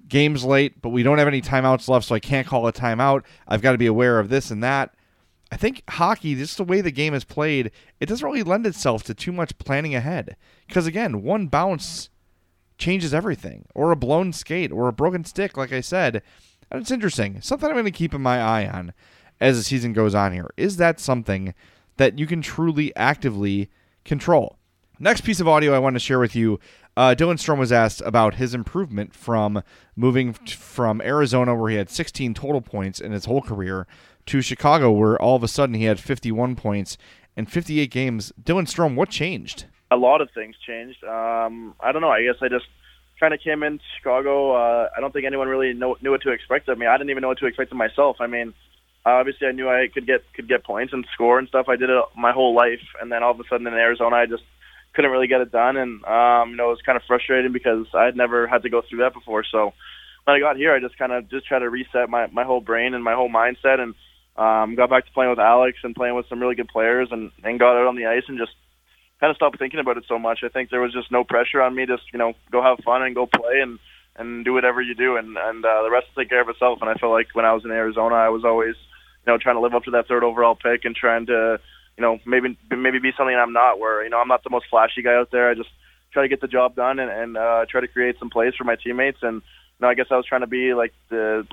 game's 0.08 0.44
late, 0.44 0.82
but 0.82 0.90
we 0.90 1.04
don't 1.04 1.18
have 1.18 1.28
any 1.28 1.42
timeouts 1.42 1.88
left, 1.88 2.06
so 2.06 2.16
I 2.16 2.20
can't 2.20 2.48
call 2.48 2.68
a 2.68 2.74
timeout. 2.74 3.24
I've 3.48 3.62
got 3.62 3.74
to 3.74 3.78
be 3.78 3.86
aware 3.86 4.20
of 4.20 4.30
this 4.30 4.52
and 4.52 4.64
that. 4.64 4.94
I 5.52 5.58
think 5.58 5.84
hockey, 5.90 6.36
just 6.36 6.58
the 6.58 6.64
way 6.64 6.82
the 6.82 6.92
game 6.92 7.14
is 7.14 7.26
played, 7.26 7.72
it 8.00 8.06
doesn't 8.06 8.26
really 8.26 8.44
lend 8.44 8.66
itself 8.66 9.04
to 9.04 9.14
too 9.14 9.32
much 9.32 9.58
planning 9.58 9.94
ahead. 9.96 10.36
Because 10.68 10.88
again, 10.88 11.22
one 11.24 11.48
bounce 11.48 12.10
changes 12.78 13.14
everything, 13.14 13.66
or 13.76 13.92
a 13.92 13.96
blown 13.96 14.34
skate, 14.34 14.72
or 14.72 14.88
a 14.88 14.94
broken 14.94 15.24
stick, 15.24 15.58
like 15.58 15.72
I 15.72 15.82
said. 15.82 16.24
And 16.72 16.82
it's 16.82 16.92
interesting. 16.92 17.42
Something 17.42 17.68
I'm 17.70 17.76
going 17.76 17.86
to 17.86 17.92
keep 17.92 18.14
in 18.14 18.22
my 18.22 18.40
eye 18.42 18.68
on 18.68 18.94
as 19.40 19.58
the 19.58 19.64
season 19.64 19.94
goes 19.94 20.16
on 20.16 20.32
here. 20.32 20.50
Is 20.56 20.78
that 20.78 21.00
something 21.00 21.54
that 21.98 22.18
you 22.18 22.26
can 22.26 22.42
truly 22.42 22.96
actively 22.96 23.70
control? 24.06 24.58
Next 25.00 25.22
piece 25.22 25.40
of 25.40 25.48
audio 25.48 25.74
I 25.74 25.80
want 25.80 25.96
to 25.96 26.00
share 26.00 26.20
with 26.20 26.36
you. 26.36 26.60
Uh, 26.96 27.16
Dylan 27.18 27.36
Strome 27.36 27.60
was 27.60 27.72
asked 27.72 28.02
about 28.06 28.36
his 28.36 28.54
improvement 28.54 29.14
from 29.14 29.64
moving 29.96 30.34
from 30.34 31.02
Arizona, 31.02 31.56
where 31.56 31.72
he 31.72 31.78
had 31.78 31.90
16 31.90 32.34
total 32.34 32.62
points 32.62 33.00
in 33.00 33.12
his 33.12 33.26
whole 33.26 33.42
career, 33.42 33.88
to 34.28 34.42
Chicago, 34.42 34.92
where 34.92 35.20
all 35.22 35.36
of 35.36 35.44
a 35.44 35.48
sudden 35.48 35.76
he 35.76 35.86
had 35.86 36.00
51 36.00 36.56
points 36.56 36.98
in 37.36 37.46
58 37.46 37.90
games. 37.90 38.32
Dylan 38.42 38.68
Strome, 38.68 38.96
what 38.96 39.10
changed? 39.10 39.66
a 39.92 39.98
lot 39.98 40.22
of 40.22 40.30
things 40.34 40.56
changed. 40.66 41.04
Um, 41.04 41.76
I 41.82 41.92
don't 41.92 42.02
know. 42.02 42.10
I 42.10 42.24
guess 42.24 42.36
I 42.42 42.48
just 42.48 42.66
kind 43.22 43.34
of 43.34 43.40
came 43.40 43.64
into 43.64 43.84
Chicago. 43.98 44.54
Uh, 44.56 44.90
I 44.96 45.00
don't 45.00 45.14
think 45.14 45.26
anyone 45.26 45.48
really 45.48 45.74
know, 45.74 45.96
knew 46.02 46.12
what 46.12 46.24
to 46.24 46.32
expect 46.32 46.68
of 46.68 46.78
me. 46.78 46.88
I 46.88 46.98
didn't 46.98 47.12
even 47.12 47.22
know 47.22 47.30
what 47.30 47.38
to 47.38 47.46
expect 47.46 47.72
of 47.72 47.78
myself. 47.78 48.18
I 48.20 48.28
mean, 48.28 48.54
obviously 49.06 49.48
I 49.48 49.52
knew 49.52 49.70
I 49.70 49.88
could 49.94 50.06
get 50.06 50.22
could 50.34 50.48
get 50.48 50.64
points 50.64 50.94
and 50.94 51.06
score 51.14 51.40
and 51.40 51.48
stuff. 51.48 51.68
I 51.70 51.76
did 51.76 51.90
it 51.90 52.04
my 52.18 52.32
whole 52.32 52.54
life, 52.56 52.84
and 53.00 53.12
then 53.12 53.24
all 53.24 53.32
of 53.32 53.40
a 53.40 53.44
sudden 53.50 53.68
in 53.68 53.74
Arizona, 53.74 54.18
I 54.18 54.26
just 54.26 54.44
couldn't 54.94 55.12
really 55.12 55.28
get 55.28 55.42
it 55.42 55.52
done, 55.52 55.78
and 55.78 56.04
um, 56.06 56.52
you 56.52 56.56
know 56.58 56.68
it 56.68 56.78
was 56.78 56.86
kind 56.86 56.98
of 56.98 57.04
frustrating 57.08 57.54
because 57.54 57.86
I 57.94 58.06
had 58.06 58.18
never 58.18 58.48
had 58.48 58.64
to 58.64 58.70
go 58.70 58.82
through 58.82 59.00
that 59.00 59.14
before. 59.14 59.44
So 59.50 59.74
when 60.26 60.36
I 60.36 60.40
got 60.40 60.58
here, 60.58 60.74
I 60.74 60.80
just 60.80 60.98
kind 60.98 61.12
of 61.12 61.30
just 61.30 61.48
tried 61.48 61.60
to 61.60 61.70
reset 61.70 62.10
my 62.10 62.28
my 62.28 62.44
whole 62.44 62.62
brain 62.62 62.94
and 62.94 63.04
my 63.04 63.14
whole 63.14 63.30
mindset, 63.30 63.80
and 63.80 63.96
um, 64.36 64.76
got 64.76 64.90
back 64.90 65.06
to 65.06 65.12
playing 65.14 65.30
with 65.30 65.40
Alex 65.40 65.78
and 65.84 65.96
playing 65.96 66.16
with 66.16 66.28
some 66.28 66.40
really 66.40 66.56
good 66.56 66.70
players, 66.70 67.10
and 67.12 67.32
and 67.44 67.60
got 67.60 67.78
out 67.78 67.88
on 67.88 67.96
the 67.96 68.08
ice 68.08 68.24
and 68.28 68.38
just 68.38 68.54
kind 69.22 69.30
of 69.30 69.38
stopped 69.38 69.60
thinking 69.60 69.80
about 69.80 69.98
it 69.98 70.06
so 70.08 70.18
much. 70.18 70.40
I 70.44 70.50
think 70.50 70.70
there 70.70 70.82
was 70.82 70.92
just 70.92 71.12
no 71.12 71.24
pressure 71.24 71.62
on 71.62 71.76
me. 71.76 71.86
Just 71.86 72.04
you 72.12 72.20
know, 72.20 72.34
go 72.52 72.62
have 72.62 72.84
fun 72.84 73.04
and 73.04 73.16
go 73.16 73.28
play 73.28 73.62
and 73.62 73.80
and 74.18 74.44
do 74.44 74.54
whatever 74.54 74.82
you 74.82 74.96
do, 74.96 75.16
and 75.16 75.38
and 75.38 75.64
uh, 75.64 75.84
the 75.84 75.92
rest 75.92 76.08
will 76.08 76.24
take 76.24 76.30
care 76.30 76.42
of 76.42 76.50
itself. 76.50 76.80
And 76.82 76.90
I 76.90 76.96
felt 76.96 77.14
like 77.14 77.28
when 77.34 77.46
I 77.46 77.54
was 77.54 77.64
in 77.64 77.72
Arizona, 77.72 78.16
I 78.16 78.30
was 78.30 78.44
always 78.44 78.76
you 79.26 79.32
know 79.32 79.38
trying 79.38 79.56
to 79.56 79.62
live 79.62 79.76
up 79.76 79.84
to 79.84 79.92
that 79.92 80.08
third 80.08 80.24
overall 80.24 80.56
pick 80.56 80.84
and 80.84 80.96
trying 80.96 81.28
to 81.28 81.60
you 81.98 82.02
know 82.02 82.20
maybe 82.26 82.58
maybe 82.72 82.98
be 83.00 83.12
something 83.16 83.36
I'm 83.36 83.54
not. 83.54 83.80
Where 83.80 84.04
you 84.04 84.10
know 84.10 84.20
I'm 84.20 84.28
not 84.28 84.44
the 84.44 84.50
most 84.50 84.66
flashy 84.70 85.04
guy 85.04 85.14
out 85.14 85.30
there. 85.32 85.50
I 85.50 85.54
just 85.54 85.70
try 86.12 86.24
to 86.24 86.28
get 86.28 86.42
the 86.42 86.48
job 86.48 86.76
done 86.76 87.00
and, 87.00 87.12
and 87.12 87.38
uh, 87.38 87.66
try 87.70 87.80
to 87.80 87.88
create 87.88 88.18
some 88.20 88.30
plays 88.30 88.56
for 88.58 88.64
my 88.66 88.76
teammates 88.76 89.20
and. 89.22 89.42
You 89.80 89.88
know, 89.88 89.90
I 89.94 89.96
guess 89.96 90.12
I 90.12 90.16
was 90.16 90.28
trying 90.28 90.42
to 90.42 90.48
be 90.48 90.76
like 90.76 90.94
the 91.10 91.44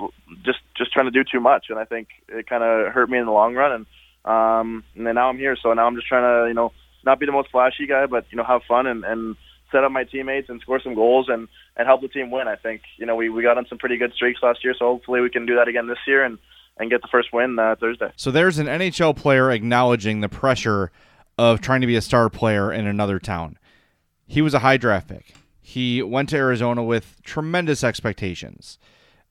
just 0.45 0.59
just 0.77 0.93
trying 0.93 1.07
to 1.07 1.11
do 1.11 1.23
too 1.23 1.39
much, 1.39 1.71
and 1.71 1.79
I 1.79 1.85
think 1.85 2.09
it 2.27 2.47
kind 2.47 2.61
of 2.61 2.93
hurt 2.93 3.09
me 3.09 3.17
in 3.17 3.25
the 3.25 3.31
long 3.31 3.55
run. 3.55 3.71
And 3.71 3.85
um, 4.23 4.83
and 4.95 5.07
then 5.07 5.15
now 5.15 5.29
I'm 5.29 5.39
here, 5.39 5.57
so 5.59 5.73
now 5.73 5.87
I'm 5.87 5.95
just 5.95 6.05
trying 6.05 6.21
to 6.21 6.47
you 6.47 6.53
know 6.53 6.71
not 7.09 7.19
be 7.19 7.25
the 7.25 7.31
most 7.31 7.49
flashy 7.49 7.87
guy, 7.87 8.05
but 8.05 8.25
you 8.29 8.37
know 8.37 8.43
have 8.43 8.61
fun 8.67 8.85
and, 8.87 9.03
and 9.03 9.35
set 9.71 9.83
up 9.83 9.91
my 9.91 10.03
teammates 10.03 10.49
and 10.49 10.61
score 10.61 10.79
some 10.79 10.95
goals 10.95 11.27
and 11.27 11.47
and 11.75 11.87
help 11.87 12.01
the 12.01 12.07
team 12.07 12.31
win. 12.31 12.47
I 12.47 12.55
think 12.55 12.81
you 12.97 13.05
know 13.05 13.15
we 13.15 13.29
we 13.29 13.41
got 13.41 13.57
on 13.57 13.65
some 13.67 13.77
pretty 13.77 13.97
good 13.97 14.13
streaks 14.13 14.41
last 14.43 14.63
year, 14.63 14.75
so 14.77 14.85
hopefully 14.85 15.21
we 15.21 15.29
can 15.29 15.45
do 15.45 15.55
that 15.55 15.67
again 15.67 15.87
this 15.87 15.97
year 16.07 16.23
and 16.23 16.37
and 16.77 16.89
get 16.89 17.01
the 17.01 17.07
first 17.11 17.33
win 17.33 17.57
uh, 17.59 17.75
Thursday. 17.79 18.11
So 18.15 18.31
there's 18.31 18.57
an 18.57 18.67
NHL 18.67 19.15
player 19.15 19.51
acknowledging 19.51 20.21
the 20.21 20.29
pressure 20.29 20.91
of 21.37 21.61
trying 21.61 21.81
to 21.81 21.87
be 21.87 21.95
a 21.95 22.01
star 22.01 22.29
player 22.29 22.71
in 22.71 22.85
another 22.85 23.19
town. 23.19 23.57
He 24.27 24.41
was 24.41 24.53
a 24.53 24.59
high 24.59 24.77
draft 24.77 25.07
pick. 25.09 25.33
He 25.61 26.01
went 26.01 26.29
to 26.29 26.37
Arizona 26.37 26.83
with 26.83 27.21
tremendous 27.23 27.83
expectations. 27.83 28.77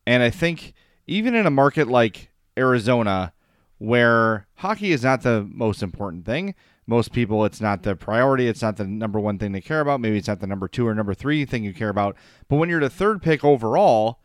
And 0.06 0.23
I 0.23 0.30
think 0.30 0.75
even 1.06 1.35
in 1.35 1.47
a 1.47 1.50
market 1.50 1.88
like 1.88 2.30
Arizona, 2.56 3.32
where 3.78 4.47
hockey 4.56 4.92
is 4.92 5.02
not 5.02 5.23
the 5.23 5.49
most 5.50 5.82
important 5.82 6.25
thing, 6.25 6.54
most 6.88 7.12
people 7.12 7.45
it's 7.45 7.61
not 7.61 7.83
the 7.83 7.95
priority 7.95 8.49
it's 8.49 8.62
not 8.62 8.76
the 8.76 8.85
number 8.85 9.21
one 9.21 9.38
thing 9.38 9.52
they 9.52 9.61
care 9.61 9.80
about 9.80 10.00
maybe 10.00 10.16
it's 10.16 10.28
not 10.28 10.40
the 10.40 10.47
number 10.47 10.66
two 10.66 10.87
or 10.87 10.95
number 10.95 11.14
three 11.14 11.45
thing 11.45 11.62
you 11.62 11.73
care 11.73 11.90
about 11.90 12.16
but 12.49 12.57
when 12.57 12.68
you're 12.68 12.80
the 12.80 12.90
third 12.90 13.23
pick 13.23 13.45
overall 13.45 14.18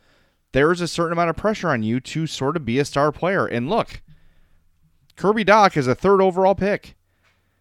there's 0.54 0.82
a 0.82 0.88
certain 0.88 1.14
amount 1.14 1.32
of 1.32 1.36
pressure 1.36 1.70
on 1.70 1.84
you 1.84 2.00
to 2.00 2.26
sort 2.26 2.56
of 2.56 2.64
be 2.64 2.80
a 2.80 2.86
star 2.86 3.12
player. 3.12 3.46
And 3.46 3.70
look, 3.70 4.02
Kirby 5.18 5.44
Dach 5.44 5.76
is 5.76 5.88
a 5.88 5.96
third 5.96 6.22
overall 6.22 6.56
pick. 6.56 6.96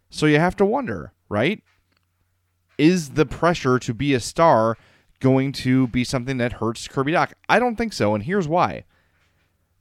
So 0.09 0.27
you 0.27 0.39
have 0.39 0.55
to 0.57 0.65
wonder, 0.65 1.11
right? 1.27 1.61
Is 2.77 3.11
the 3.11 3.25
pressure 3.25 3.79
to 3.79 3.93
be 3.93 4.13
a 4.13 4.19
star 4.19 4.77
going 5.19 5.51
to 5.53 5.87
be 5.87 6.03
something 6.03 6.37
that 6.37 6.53
hurts 6.53 6.87
Kirby 6.87 7.13
Dach? 7.13 7.33
I 7.49 7.59
don't 7.59 7.75
think 7.75 7.93
so, 7.93 8.13
and 8.13 8.23
here's 8.23 8.47
why. 8.47 8.85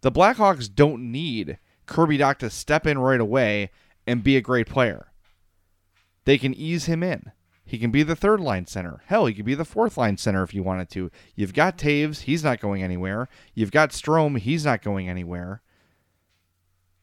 The 0.01 0.13
Blackhawks 0.13 0.75
don't 0.75 1.13
need 1.13 1.59
Kirby 1.87 2.19
Dach 2.19 2.39
to 2.39 2.51
step 2.51 2.87
in 2.87 2.99
right 2.99 3.21
away 3.21 3.71
and 4.07 4.25
be 4.25 4.37
a 4.37 4.41
great 4.41 4.67
player. 4.67 5.12
They 6.25 6.39
can 6.39 6.55
ease 6.55 6.87
him 6.87 7.03
in. 7.03 7.33
He 7.65 7.79
can 7.79 7.91
be 7.91 8.03
the 8.03 8.17
third 8.17 8.41
line 8.41 8.67
center. 8.67 9.03
Hell, 9.07 9.27
he 9.27 9.35
could 9.35 9.45
be 9.45 9.55
the 9.55 9.65
fourth 9.65 9.97
line 9.97 10.17
center 10.17 10.43
if 10.43 10.53
you 10.53 10.63
wanted 10.63 10.91
to. 10.91 11.11
You've 11.35 11.55
got 11.55 11.79
Toews, 11.79 12.23
he's 12.23 12.45
not 12.45 12.61
going 12.61 12.83
anywhere. 12.83 13.29
You've 13.55 13.71
got 13.71 13.91
Strome, 13.91 14.39
he's 14.39 14.65
not 14.65 14.83
going 14.83 15.09
anywhere. 15.09 15.63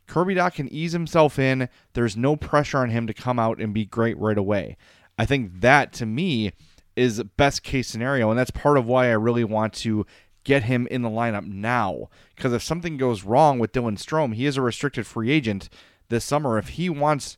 Kirby 0.07 0.35
Dach 0.35 0.55
can 0.55 0.67
ease 0.73 0.91
himself 0.91 1.39
in. 1.39 1.69
There's 1.93 2.17
no 2.17 2.35
pressure 2.35 2.79
on 2.79 2.89
him 2.89 3.07
to 3.07 3.13
come 3.13 3.39
out 3.39 3.59
and 3.59 3.73
be 3.73 3.85
great 3.85 4.17
right 4.17 4.38
away. 4.38 4.75
I 5.17 5.25
think 5.25 5.61
that 5.61 5.93
to 5.93 6.05
me 6.05 6.51
is 6.95 7.23
best 7.38 7.63
case 7.63 7.88
scenario, 7.88 8.29
and 8.29 8.38
that's 8.38 8.51
part 8.51 8.77
of 8.77 8.85
why 8.85 9.07
I 9.07 9.13
really 9.13 9.43
want 9.43 9.73
to 9.73 10.05
get 10.43 10.63
him 10.63 10.88
in 10.88 11.03
the 11.03 11.09
lineup 11.09 11.45
now. 11.45 12.09
Because 12.35 12.53
if 12.53 12.63
something 12.63 12.97
goes 12.97 13.23
wrong 13.23 13.59
with 13.59 13.71
Dylan 13.71 13.97
Strome, 13.97 14.33
he 14.33 14.45
is 14.45 14.57
a 14.57 14.61
restricted 14.61 15.05
free 15.05 15.31
agent 15.31 15.69
this 16.09 16.25
summer. 16.25 16.57
If 16.57 16.69
he 16.69 16.89
wants 16.89 17.38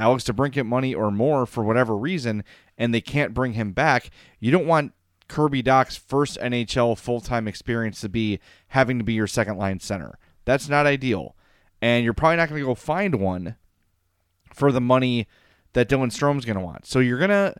Alex 0.00 0.24
DeBrincat 0.24 0.66
money 0.66 0.94
or 0.94 1.10
more 1.10 1.46
for 1.46 1.62
whatever 1.62 1.96
reason, 1.96 2.42
and 2.78 2.92
they 2.92 3.00
can't 3.00 3.34
bring 3.34 3.52
him 3.52 3.72
back, 3.72 4.10
you 4.38 4.50
don't 4.50 4.66
want 4.66 4.92
Kirby 5.28 5.62
Dach's 5.62 5.96
first 5.96 6.38
NHL 6.40 6.98
full 6.98 7.20
time 7.20 7.46
experience 7.46 8.00
to 8.00 8.08
be 8.08 8.40
having 8.68 8.98
to 8.98 9.04
be 9.04 9.12
your 9.12 9.26
second 9.26 9.58
line 9.58 9.78
center. 9.78 10.18
That's 10.44 10.68
not 10.68 10.86
ideal 10.86 11.36
and 11.82 12.04
you're 12.04 12.14
probably 12.14 12.36
not 12.36 12.48
going 12.48 12.60
to 12.60 12.66
go 12.66 12.74
find 12.74 13.16
one 13.16 13.56
for 14.52 14.72
the 14.72 14.80
money 14.80 15.26
that 15.72 15.88
Dylan 15.88 16.10
Strome's 16.10 16.44
going 16.44 16.58
to 16.58 16.64
want. 16.64 16.86
So 16.86 16.98
you're 16.98 17.18
going 17.18 17.30
to. 17.30 17.54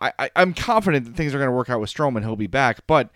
I, 0.00 0.30
am 0.34 0.52
confident 0.52 1.04
that 1.04 1.14
things 1.14 1.32
are 1.32 1.38
going 1.38 1.50
to 1.50 1.54
work 1.54 1.70
out 1.70 1.78
with 1.78 1.92
Strome 1.92 2.16
and 2.16 2.24
he'll 2.24 2.34
be 2.34 2.48
back, 2.48 2.88
but 2.88 3.10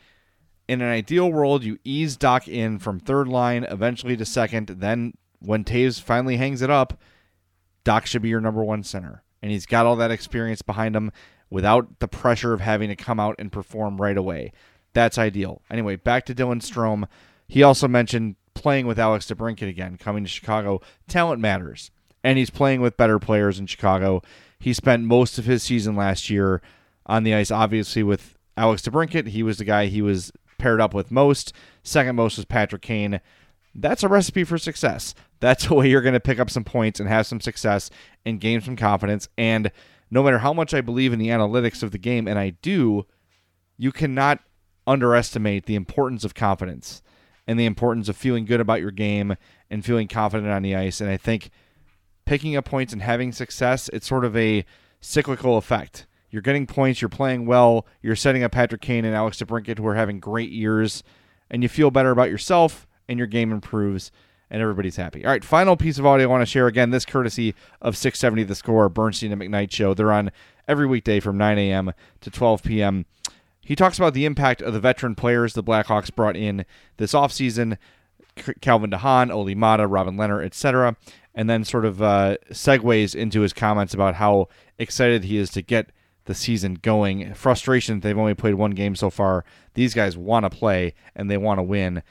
in 0.68 0.80
an 0.80 0.88
ideal 0.88 1.32
world, 1.32 1.64
you 1.64 1.80
ease 1.82 2.16
Dach 2.16 2.46
in 2.46 2.78
from 2.78 3.00
third 3.00 3.26
line, 3.26 3.64
eventually 3.64 4.16
to 4.16 4.24
second. 4.24 4.68
Then 4.68 5.14
when 5.40 5.64
Toews 5.64 6.00
finally 6.00 6.36
hangs 6.36 6.62
it 6.62 6.70
up, 6.70 7.00
Dach 7.86 8.04
should 8.04 8.22
be 8.22 8.28
your 8.28 8.40
number 8.40 8.64
one 8.64 8.82
center. 8.82 9.22
And 9.40 9.52
he's 9.52 9.64
got 9.64 9.86
all 9.86 9.96
that 9.96 10.10
experience 10.10 10.60
behind 10.60 10.96
him 10.96 11.12
without 11.48 12.00
the 12.00 12.08
pressure 12.08 12.52
of 12.52 12.60
having 12.60 12.88
to 12.88 12.96
come 12.96 13.20
out 13.20 13.36
and 13.38 13.52
perform 13.52 14.02
right 14.02 14.16
away. 14.16 14.52
That's 14.92 15.18
ideal. 15.18 15.62
Anyway, 15.70 15.96
back 15.96 16.26
to 16.26 16.34
Dylan 16.34 16.60
Strome. 16.60 17.06
He 17.46 17.62
also 17.62 17.86
mentioned 17.86 18.34
playing 18.54 18.86
with 18.86 18.98
Alex 18.98 19.26
DeBrincat 19.26 19.68
again, 19.68 19.96
coming 19.98 20.24
to 20.24 20.28
Chicago. 20.28 20.80
Talent 21.06 21.40
matters, 21.40 21.92
and 22.24 22.38
he's 22.38 22.50
playing 22.50 22.80
with 22.80 22.96
better 22.96 23.20
players 23.20 23.60
in 23.60 23.66
Chicago. 23.66 24.20
He 24.58 24.72
spent 24.72 25.04
most 25.04 25.38
of 25.38 25.44
his 25.44 25.62
season 25.62 25.94
last 25.94 26.28
year 26.28 26.62
on 27.04 27.22
the 27.22 27.34
ice, 27.34 27.52
obviously 27.52 28.02
with 28.02 28.36
Alex 28.56 28.82
DeBrincat. 28.82 29.28
He 29.28 29.44
was 29.44 29.58
the 29.58 29.64
guy 29.64 29.86
he 29.86 30.02
was 30.02 30.32
paired 30.58 30.80
up 30.80 30.94
with 30.94 31.12
most. 31.12 31.52
Second 31.84 32.16
most 32.16 32.36
was 32.36 32.46
Patrick 32.46 32.82
Kane. 32.82 33.20
That's 33.78 34.02
a 34.02 34.08
recipe 34.08 34.44
for 34.44 34.58
success. 34.58 35.14
That's 35.40 35.66
a 35.66 35.74
way 35.74 35.88
you're 35.88 36.02
going 36.02 36.14
to 36.14 36.20
pick 36.20 36.38
up 36.38 36.50
some 36.50 36.64
points 36.64 36.98
and 36.98 37.08
have 37.08 37.26
some 37.26 37.40
success 37.40 37.90
and 38.24 38.40
gain 38.40 38.60
some 38.60 38.76
confidence. 38.76 39.28
And 39.36 39.70
no 40.10 40.22
matter 40.22 40.38
how 40.38 40.52
much 40.52 40.72
I 40.72 40.80
believe 40.80 41.12
in 41.12 41.18
the 41.18 41.28
analytics 41.28 41.82
of 41.82 41.90
the 41.90 41.98
game, 41.98 42.26
and 42.26 42.38
I 42.38 42.50
do, 42.50 43.06
you 43.76 43.92
cannot 43.92 44.40
underestimate 44.86 45.66
the 45.66 45.74
importance 45.74 46.24
of 46.24 46.34
confidence 46.34 47.02
and 47.46 47.58
the 47.58 47.66
importance 47.66 48.08
of 48.08 48.16
feeling 48.16 48.44
good 48.44 48.60
about 48.60 48.80
your 48.80 48.90
game 48.90 49.36
and 49.70 49.84
feeling 49.84 50.08
confident 50.08 50.50
on 50.50 50.62
the 50.62 50.74
ice. 50.74 51.00
And 51.00 51.10
I 51.10 51.16
think 51.16 51.50
picking 52.24 52.56
up 52.56 52.64
points 52.64 52.92
and 52.92 53.02
having 53.02 53.32
success, 53.32 53.90
it's 53.92 54.06
sort 54.06 54.24
of 54.24 54.36
a 54.36 54.64
cyclical 55.00 55.56
effect. 55.56 56.06
You're 56.30 56.42
getting 56.42 56.66
points, 56.66 57.00
you're 57.00 57.08
playing 57.08 57.46
well, 57.46 57.86
you're 58.02 58.16
setting 58.16 58.42
up 58.42 58.52
Patrick 58.52 58.80
Kane 58.80 59.04
and 59.04 59.14
Alex 59.14 59.38
DeBrincat 59.38 59.78
who 59.78 59.86
are 59.86 59.94
having 59.94 60.18
great 60.18 60.50
years, 60.50 61.02
and 61.50 61.62
you 61.62 61.68
feel 61.68 61.90
better 61.90 62.10
about 62.10 62.30
yourself, 62.30 62.86
and 63.08 63.18
your 63.18 63.26
game 63.26 63.52
improves, 63.52 64.10
and 64.50 64.62
everybody's 64.62 64.96
happy. 64.96 65.24
All 65.24 65.30
right, 65.30 65.44
final 65.44 65.76
piece 65.76 65.98
of 65.98 66.06
audio 66.06 66.26
I 66.26 66.30
want 66.30 66.42
to 66.42 66.46
share 66.46 66.66
again. 66.66 66.90
This 66.90 67.04
courtesy 67.04 67.54
of 67.80 67.96
670 67.96 68.44
The 68.44 68.54
Score, 68.54 68.88
Bernstein 68.88 69.32
and 69.32 69.40
McKnight 69.40 69.72
Show. 69.72 69.94
They're 69.94 70.12
on 70.12 70.30
every 70.68 70.86
weekday 70.86 71.20
from 71.20 71.36
9 71.36 71.58
a.m. 71.58 71.92
to 72.20 72.30
12 72.30 72.62
p.m. 72.62 73.06
He 73.60 73.74
talks 73.74 73.98
about 73.98 74.14
the 74.14 74.24
impact 74.24 74.62
of 74.62 74.72
the 74.72 74.80
veteran 74.80 75.14
players 75.16 75.54
the 75.54 75.62
Blackhawks 75.62 76.14
brought 76.14 76.36
in 76.36 76.64
this 76.98 77.12
offseason 77.12 77.78
Calvin 78.60 78.90
DeHaan, 78.90 79.32
Olli 79.32 79.54
Maatta, 79.54 79.90
Robin 79.90 80.16
Lehner, 80.16 80.44
etc. 80.44 80.96
And 81.34 81.50
then 81.50 81.64
sort 81.64 81.84
of 81.84 82.02
uh, 82.02 82.36
segues 82.50 83.14
into 83.14 83.40
his 83.40 83.52
comments 83.52 83.94
about 83.94 84.16
how 84.16 84.48
excited 84.78 85.24
he 85.24 85.36
is 85.36 85.50
to 85.50 85.62
get 85.62 85.90
the 86.26 86.34
season 86.34 86.74
going. 86.74 87.34
Frustration 87.34 88.00
they've 88.00 88.18
only 88.18 88.34
played 88.34 88.54
one 88.54 88.72
game 88.72 88.94
so 88.94 89.10
far. 89.10 89.44
These 89.74 89.94
guys 89.94 90.16
want 90.16 90.44
to 90.44 90.50
play 90.50 90.94
and 91.14 91.30
they 91.30 91.36
want 91.36 91.58
to 91.58 91.62
win 91.62 92.02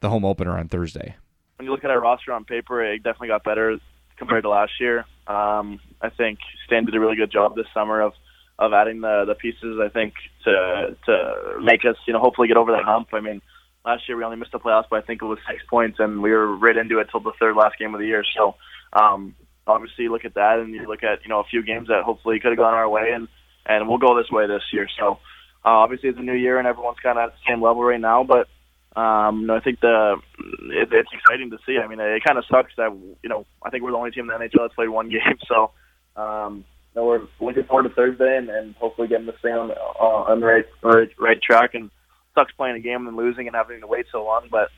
the 0.00 0.08
home 0.08 0.24
opener 0.24 0.58
on 0.58 0.68
Thursday. 0.68 1.16
When 1.56 1.66
you 1.66 1.72
look 1.72 1.84
at 1.84 1.90
our 1.90 2.00
roster 2.00 2.32
on 2.32 2.44
paper, 2.44 2.82
it 2.84 3.02
definitely 3.02 3.28
got 3.28 3.44
better 3.44 3.78
compared 4.16 4.42
to 4.44 4.50
last 4.50 4.72
year. 4.80 5.04
Um, 5.26 5.80
I 6.00 6.10
think 6.10 6.38
Stan 6.66 6.84
did 6.84 6.94
a 6.94 7.00
really 7.00 7.16
good 7.16 7.32
job 7.32 7.56
this 7.56 7.66
summer 7.74 8.00
of 8.00 8.12
of 8.58 8.72
adding 8.72 9.00
the 9.00 9.24
the 9.26 9.34
pieces. 9.34 9.78
I 9.82 9.88
think 9.88 10.14
to 10.44 10.96
to 11.06 11.60
make 11.62 11.84
us 11.84 11.96
you 12.06 12.12
know 12.12 12.20
hopefully 12.20 12.48
get 12.48 12.56
over 12.56 12.72
that 12.72 12.84
hump. 12.84 13.08
I 13.12 13.20
mean, 13.20 13.42
last 13.84 14.08
year 14.08 14.16
we 14.16 14.24
only 14.24 14.36
missed 14.36 14.52
the 14.52 14.58
playoffs 14.58 14.88
by 14.88 14.98
I 14.98 15.02
think 15.02 15.22
it 15.22 15.26
was 15.26 15.38
six 15.48 15.62
points, 15.68 15.98
and 15.98 16.22
we 16.22 16.30
were 16.30 16.56
right 16.56 16.76
into 16.76 16.98
it 16.98 17.08
till 17.10 17.20
the 17.20 17.32
third 17.40 17.56
last 17.56 17.78
game 17.78 17.94
of 17.94 18.00
the 18.00 18.06
year. 18.06 18.24
So 18.36 18.54
um, 18.92 19.34
obviously 19.66 20.04
you 20.04 20.12
look 20.12 20.24
at 20.24 20.34
that, 20.34 20.58
and 20.58 20.74
you 20.74 20.86
look 20.86 21.02
at 21.02 21.22
you 21.22 21.28
know 21.28 21.40
a 21.40 21.44
few 21.44 21.62
games 21.62 21.88
that 21.88 22.02
hopefully 22.04 22.40
could 22.40 22.50
have 22.50 22.58
gone 22.58 22.74
our 22.74 22.88
way, 22.88 23.10
and 23.12 23.28
and 23.66 23.88
we'll 23.88 23.98
go 23.98 24.16
this 24.16 24.30
way 24.30 24.46
this 24.46 24.62
year. 24.72 24.88
So 24.98 25.18
uh, 25.64 25.82
obviously 25.82 26.10
it's 26.10 26.18
a 26.18 26.22
new 26.22 26.34
year, 26.34 26.58
and 26.58 26.66
everyone's 26.66 26.98
kind 27.02 27.18
of 27.18 27.28
at 27.28 27.34
the 27.34 27.50
same 27.50 27.62
level 27.62 27.82
right 27.82 28.00
now, 28.00 28.24
but. 28.24 28.48
Um, 28.96 29.42
you 29.42 29.46
know, 29.48 29.56
I 29.56 29.60
think 29.60 29.80
the 29.80 30.16
it, 30.38 30.88
it's 30.90 31.10
exciting 31.12 31.50
to 31.50 31.58
see. 31.66 31.78
I 31.78 31.86
mean, 31.86 32.00
it, 32.00 32.16
it 32.16 32.24
kind 32.24 32.38
of 32.38 32.44
sucks 32.50 32.72
that 32.76 32.90
you 33.22 33.28
know 33.28 33.46
I 33.62 33.70
think 33.70 33.84
we're 33.84 33.92
the 33.92 33.98
only 33.98 34.10
team 34.10 34.30
in 34.30 34.38
the 34.38 34.44
NHL 34.44 34.64
that's 34.64 34.74
played 34.74 34.88
one 34.88 35.08
game. 35.10 35.38
So 35.46 35.72
um, 36.16 36.64
know, 36.96 37.04
we're 37.04 37.20
looking 37.40 37.64
forward 37.64 37.88
to 37.88 37.94
Thursday 37.94 38.36
and, 38.36 38.48
and 38.48 38.74
hopefully 38.76 39.06
getting 39.06 39.26
this 39.26 39.36
thing 39.42 39.52
on, 39.52 39.70
uh, 39.70 40.04
on 40.04 40.40
the 40.40 40.46
right, 40.46 40.64
right 40.82 41.10
right 41.18 41.40
track. 41.40 41.74
And 41.74 41.90
sucks 42.34 42.52
playing 42.52 42.76
a 42.76 42.80
game 42.80 43.06
and 43.06 43.16
losing 43.16 43.46
and 43.46 43.54
having 43.54 43.80
to 43.80 43.86
wait 43.86 44.06
so 44.10 44.24
long, 44.24 44.48
but 44.50 44.68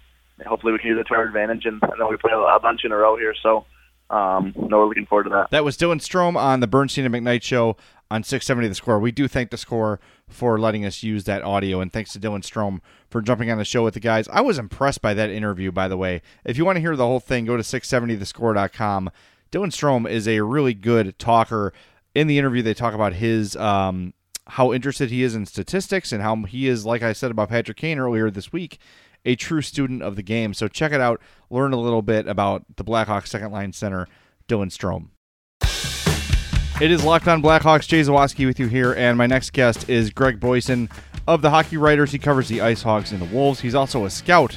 hopefully 0.46 0.72
we 0.72 0.78
can 0.78 0.88
use 0.88 1.00
it 1.00 1.08
to 1.08 1.14
our 1.14 1.24
advantage. 1.24 1.64
And 1.64 1.80
I 1.82 1.96
know 1.98 2.08
we 2.08 2.16
play 2.16 2.32
a 2.32 2.60
bunch 2.60 2.82
in 2.84 2.92
a 2.92 2.96
row 2.96 3.16
here, 3.16 3.34
so 3.42 3.64
um, 4.10 4.52
no, 4.56 4.78
we're 4.78 4.86
looking 4.86 5.06
forward 5.06 5.24
to 5.24 5.30
that. 5.30 5.50
That 5.50 5.64
was 5.64 5.76
Dylan 5.76 6.00
Strome 6.00 6.36
on 6.36 6.60
the 6.60 6.66
Bernstein 6.66 7.04
and 7.04 7.14
McKnight 7.14 7.42
show 7.42 7.76
on 8.10 8.22
670 8.22 8.68
The 8.68 8.74
Score. 8.74 8.98
We 8.98 9.12
do 9.12 9.28
thank 9.28 9.50
The 9.50 9.56
Score 9.56 10.00
for 10.28 10.58
letting 10.58 10.84
us 10.84 11.02
use 11.02 11.24
that 11.24 11.42
audio, 11.42 11.80
and 11.80 11.92
thanks 11.92 12.12
to 12.12 12.20
Dylan 12.20 12.42
Strome 12.42 12.80
for 13.10 13.20
jumping 13.20 13.50
on 13.50 13.58
the 13.58 13.64
show 13.64 13.84
with 13.84 13.94
the 13.94 14.00
guys. 14.00 14.28
I 14.28 14.40
was 14.40 14.58
impressed 14.58 15.02
by 15.02 15.14
that 15.14 15.30
interview, 15.30 15.72
by 15.72 15.88
the 15.88 15.96
way. 15.96 16.22
If 16.44 16.56
you 16.56 16.64
want 16.64 16.76
to 16.76 16.80
hear 16.80 16.96
the 16.96 17.06
whole 17.06 17.20
thing, 17.20 17.44
go 17.44 17.56
to 17.56 17.62
670thescore.com. 17.62 19.10
Dylan 19.50 19.72
Strome 19.72 20.08
is 20.08 20.28
a 20.28 20.40
really 20.40 20.74
good 20.74 21.18
talker 21.18 21.72
in 22.14 22.26
the 22.26 22.38
interview 22.38 22.62
they 22.62 22.74
talk 22.74 22.94
about 22.94 23.14
his 23.14 23.56
um, 23.56 24.12
how 24.48 24.72
interested 24.72 25.10
he 25.10 25.22
is 25.22 25.34
in 25.34 25.46
statistics 25.46 26.10
and 26.10 26.22
how 26.22 26.36
he 26.44 26.68
is, 26.68 26.86
like 26.86 27.02
I 27.02 27.12
said 27.12 27.30
about 27.30 27.50
Patrick 27.50 27.76
Kane 27.76 27.98
earlier 27.98 28.30
this 28.30 28.52
week, 28.52 28.78
a 29.24 29.36
true 29.36 29.62
student 29.62 30.02
of 30.02 30.16
the 30.16 30.22
game. 30.22 30.54
So 30.54 30.68
check 30.68 30.92
it 30.92 31.00
out, 31.00 31.20
learn 31.50 31.72
a 31.72 31.80
little 31.80 32.02
bit 32.02 32.26
about 32.26 32.64
the 32.76 32.84
Blackhawks 32.84 33.28
second 33.28 33.52
line 33.52 33.72
center, 33.72 34.08
Dylan 34.48 34.70
Strome. 34.70 35.08
It 36.80 36.92
is 36.92 37.04
Locked 37.04 37.26
On 37.26 37.42
Blackhawks. 37.42 37.88
Jay 37.88 38.00
Zawaski 38.02 38.46
with 38.46 38.60
you 38.60 38.68
here, 38.68 38.92
and 38.92 39.18
my 39.18 39.26
next 39.26 39.52
guest 39.52 39.88
is 39.88 40.10
Greg 40.10 40.38
Boysen 40.38 40.88
of 41.26 41.42
the 41.42 41.50
Hockey 41.50 41.76
Writers. 41.76 42.12
He 42.12 42.20
covers 42.20 42.46
the 42.46 42.60
Ice 42.60 42.82
Hogs 42.82 43.10
and 43.10 43.20
the 43.20 43.34
Wolves. 43.34 43.58
He's 43.58 43.74
also 43.74 44.04
a 44.04 44.10
scout 44.10 44.56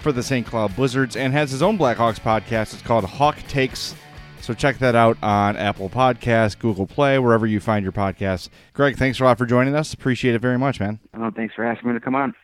for 0.00 0.10
the 0.10 0.22
St. 0.22 0.44
Cloud 0.44 0.74
Blizzards 0.74 1.14
and 1.14 1.32
has 1.32 1.52
his 1.52 1.62
own 1.62 1.78
Blackhawks 1.78 2.18
podcast. 2.18 2.74
It's 2.74 2.82
called 2.82 3.04
Hawk 3.04 3.36
Takes. 3.46 3.94
So 4.40 4.52
check 4.52 4.78
that 4.78 4.96
out 4.96 5.16
on 5.22 5.56
Apple 5.56 5.88
Podcasts, 5.88 6.58
Google 6.58 6.88
Play, 6.88 7.20
wherever 7.20 7.46
you 7.46 7.60
find 7.60 7.84
your 7.84 7.92
podcasts. 7.92 8.48
Greg, 8.72 8.96
thanks 8.96 9.20
a 9.20 9.24
lot 9.24 9.38
for 9.38 9.46
joining 9.46 9.76
us. 9.76 9.94
Appreciate 9.94 10.34
it 10.34 10.40
very 10.40 10.58
much, 10.58 10.80
man. 10.80 10.98
Oh, 11.14 11.30
thanks 11.30 11.54
for 11.54 11.64
asking 11.64 11.90
me 11.90 11.94
to 11.94 12.04
come 12.04 12.16
on. 12.16 12.34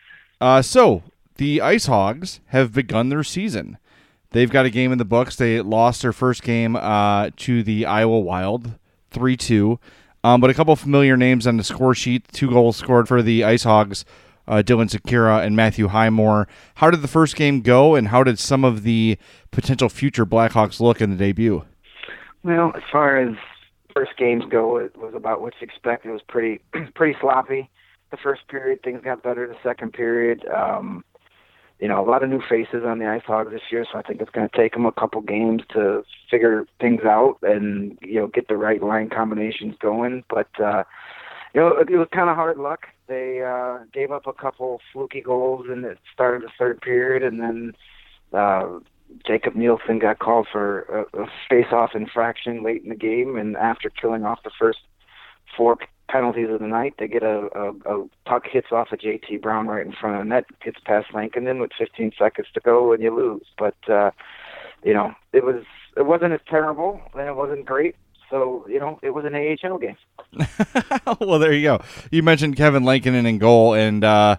Uh, 0.41 0.63
so 0.63 1.03
the 1.35 1.61
Ice 1.61 1.87
Hogs 1.87 2.39
have 2.49 2.73
begun 2.73 3.09
their 3.09 3.25
season. 3.25 3.79
They've 4.31 4.51
got 4.51 4.67
a 4.67 4.71
game 4.71 4.93
in 4.93 4.99
the 4.99 5.05
books. 5.05 5.35
They 5.35 5.61
lost 5.63 6.03
their 6.03 6.13
first 6.13 6.45
game 6.45 6.77
uh, 6.77 7.31
to 7.39 7.65
the 7.65 7.87
Iowa 7.87 8.21
Wild, 8.21 8.75
three 9.17 9.37
two. 9.37 9.81
Um, 10.23 10.41
but 10.41 10.51
a 10.51 10.55
couple 10.55 10.77
familiar 10.77 11.17
names 11.17 11.47
on 11.47 11.57
the 11.57 11.65
score 11.65 11.95
sheet. 11.95 12.29
Two 12.33 12.51
goals 12.51 12.77
scored 12.77 13.09
for 13.09 13.23
the 13.23 13.45
Ice 13.45 13.63
Hogs. 13.65 14.05
Uh, 14.47 14.63
Dylan 14.65 14.89
Sikura 14.89 15.45
and 15.45 15.57
Matthew 15.57 15.89
Highmore. 15.89 16.47
How 16.77 16.91
did 16.91 17.01
the 17.03 17.09
first 17.09 17.35
game 17.35 17.63
go, 17.63 17.97
and 17.97 18.09
how 18.09 18.23
did 18.23 18.39
some 18.39 18.65
of 18.65 18.83
the 18.85 19.19
potential 19.51 19.89
future 19.89 20.25
Blackhawks 20.27 20.79
look 20.81 21.01
in 21.01 21.11
the 21.11 21.17
debut? 21.17 21.65
Well, 22.45 22.73
as 22.77 22.83
far 22.93 23.19
as 23.19 23.35
first 23.95 24.13
games 24.19 24.45
go, 24.49 24.77
it 24.77 24.97
was 24.97 25.15
about 25.17 25.41
what 25.41 25.55
you 25.61 25.65
expect. 25.65 26.05
It 26.07 26.13
was 26.13 26.23
pretty 26.29 26.61
pretty 26.95 27.17
sloppy. 27.21 27.71
the 28.13 28.17
first 28.19 28.47
period. 28.49 28.83
Things 28.85 29.01
got 29.03 29.23
better 29.23 29.47
the 29.49 29.57
second 29.65 29.93
period. 29.95 30.47
Um, 30.49 31.05
you 31.79 31.89
know, 31.89 32.03
a 32.03 32.09
lot 32.09 32.23
of 32.23 32.31
new 32.31 32.41
faces 32.41 32.85
on 32.87 32.99
the 32.99 33.07
Ice 33.07 33.23
Hogs 33.27 33.53
this 33.53 33.61
year, 33.71 33.85
so 33.91 33.99
I 33.99 34.03
think 34.03 34.21
it's 34.21 34.31
going 34.31 34.49
to 34.49 34.57
take 34.57 34.73
them 34.73 34.87
a 34.87 34.93
couple 34.93 35.21
games 35.21 35.63
to 35.75 36.05
figure 36.31 36.67
things 36.81 37.03
out 37.05 37.39
and 37.43 37.99
you 38.01 38.21
know 38.21 38.27
get 38.29 38.49
the 38.49 38.57
right 38.57 38.83
line 38.83 39.11
combinations 39.11 39.75
going. 39.81 40.25
But 40.31 40.49
uh, 40.59 40.85
you 41.55 41.61
know, 41.61 41.69
it, 41.69 41.91
it 41.91 41.99
was 41.99 42.09
kind 42.13 42.31
of 42.31 42.37
hard 42.37 42.57
luck. 42.57 42.87
They 43.09 43.43
uh, 43.43 43.85
gave 43.93 44.11
up 44.11 44.27
a 44.27 44.33
couple 44.33 44.81
fluky 44.93 45.21
goals 45.21 45.67
in 45.71 45.83
the 45.83 45.97
start 46.13 46.37
of 46.37 46.43
the 46.43 46.49
third 46.59 46.81
period, 46.81 47.23
and 47.23 47.41
then 47.41 47.73
uh, 48.33 48.79
Jacob 49.27 49.55
Nielsen 49.55 49.99
got 49.99 50.19
called 50.19 50.49
for 50.51 51.07
a, 51.15 51.23
a 51.23 51.27
face-off 51.49 51.91
infraction 51.95 52.65
late 52.65 52.83
in 52.83 52.89
the 52.89 52.97
game, 52.97 53.37
and 53.37 53.57
after 53.57 53.91
killing 53.91 54.25
off 54.25 54.43
the 54.45 54.51
first 54.59 54.79
four 55.57 55.77
penalties 56.09 56.49
of 56.51 56.61
the 56.61 56.67
night, 56.67 56.95
they 56.99 57.09
get 57.09 57.23
a, 57.23 57.49
a, 57.55 57.99
a 57.99 58.07
puck 58.25 58.45
hits 58.51 58.69
off 58.73 58.93
of 58.93 58.99
JT 58.99 59.43
Brown 59.43 59.67
right 59.67 59.85
in 59.85 59.93
front 59.93 60.17
of 60.17 60.23
the 60.23 60.29
net, 60.29 60.45
gets 60.65 60.79
past 60.85 61.09
Lankinen 61.13 61.61
with 61.61 61.71
15 61.79 62.13
seconds 62.19 62.49
to 62.55 62.61
go, 62.61 62.93
and 62.93 63.03
you 63.03 63.15
lose. 63.15 63.47
But 63.59 63.77
uh, 63.89 64.11
you 64.85 64.95
know, 64.95 65.15
it 65.33 65.45
was 65.45 65.65
it 65.97 66.07
wasn't 66.07 66.33
as 66.33 66.41
terrible, 66.49 67.01
and 67.15 67.29
it 67.29 67.37
wasn't 67.37 67.67
great. 67.67 67.97
So 68.31 68.67
you 68.69 68.79
know, 68.79 68.99
it 69.03 69.11
was 69.11 69.25
an 69.25 69.35
AHL 69.35 69.79
game. 69.79 69.97
well, 71.21 71.39
there 71.39 71.53
you 71.53 71.63
go. 71.63 71.81
You 72.11 72.23
mentioned 72.23 72.57
Kevin 72.57 72.85
Lankinen 72.85 73.27
in 73.27 73.39
goal, 73.39 73.75
and 73.75 74.03
uh, 74.05 74.37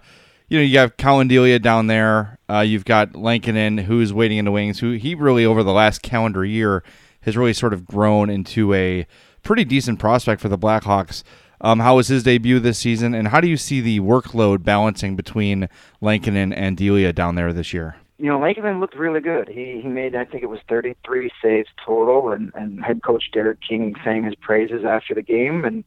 you 0.47 0.57
know 0.57 0.63
you 0.63 0.77
have 0.79 0.97
Collin 0.97 1.27
Delia 1.27 1.59
down 1.59 1.87
there. 1.87 2.39
Uh, 2.49 2.59
you've 2.59 2.85
got 2.85 3.15
Lankinen, 3.15 3.77
who's 3.77 4.13
waiting 4.13 4.37
in 4.37 4.45
the 4.45 4.51
wings. 4.51 4.79
Who 4.79 4.93
he 4.93 5.15
really 5.15 5.45
over 5.45 5.63
the 5.63 5.73
last 5.73 6.01
calendar 6.01 6.45
year 6.45 6.83
has 7.21 7.35
really 7.35 7.53
sort 7.53 7.73
of 7.73 7.85
grown 7.85 8.29
into 8.29 8.73
a 8.73 9.05
pretty 9.43 9.65
decent 9.65 9.99
prospect 9.99 10.41
for 10.41 10.49
the 10.49 10.57
Blackhawks. 10.57 11.23
Um, 11.59 11.79
how 11.79 11.95
was 11.95 12.07
his 12.07 12.23
debut 12.23 12.59
this 12.59 12.77
season, 12.77 13.13
and 13.13 13.29
how 13.29 13.41
do 13.41 13.47
you 13.47 13.57
see 13.57 13.81
the 13.81 13.99
workload 13.99 14.63
balancing 14.63 15.15
between 15.15 15.69
Lankinen 16.01 16.53
and 16.53 16.77
Delia 16.77 17.13
down 17.13 17.35
there 17.35 17.51
this 17.51 17.73
year? 17.73 17.95
You 18.19 18.27
know, 18.27 18.39
Lankinen 18.39 18.79
looked 18.79 18.95
really 18.95 19.19
good. 19.19 19.47
He 19.47 19.79
he 19.81 19.87
made 19.87 20.15
I 20.15 20.25
think 20.25 20.43
it 20.43 20.47
was 20.47 20.59
33 20.69 21.31
saves 21.41 21.69
total, 21.83 22.31
and 22.31 22.51
and 22.55 22.83
head 22.83 23.01
coach 23.03 23.25
Derek 23.31 23.59
King 23.67 23.95
sang 24.03 24.23
his 24.23 24.35
praises 24.35 24.83
after 24.85 25.13
the 25.13 25.21
game, 25.21 25.65
and 25.65 25.83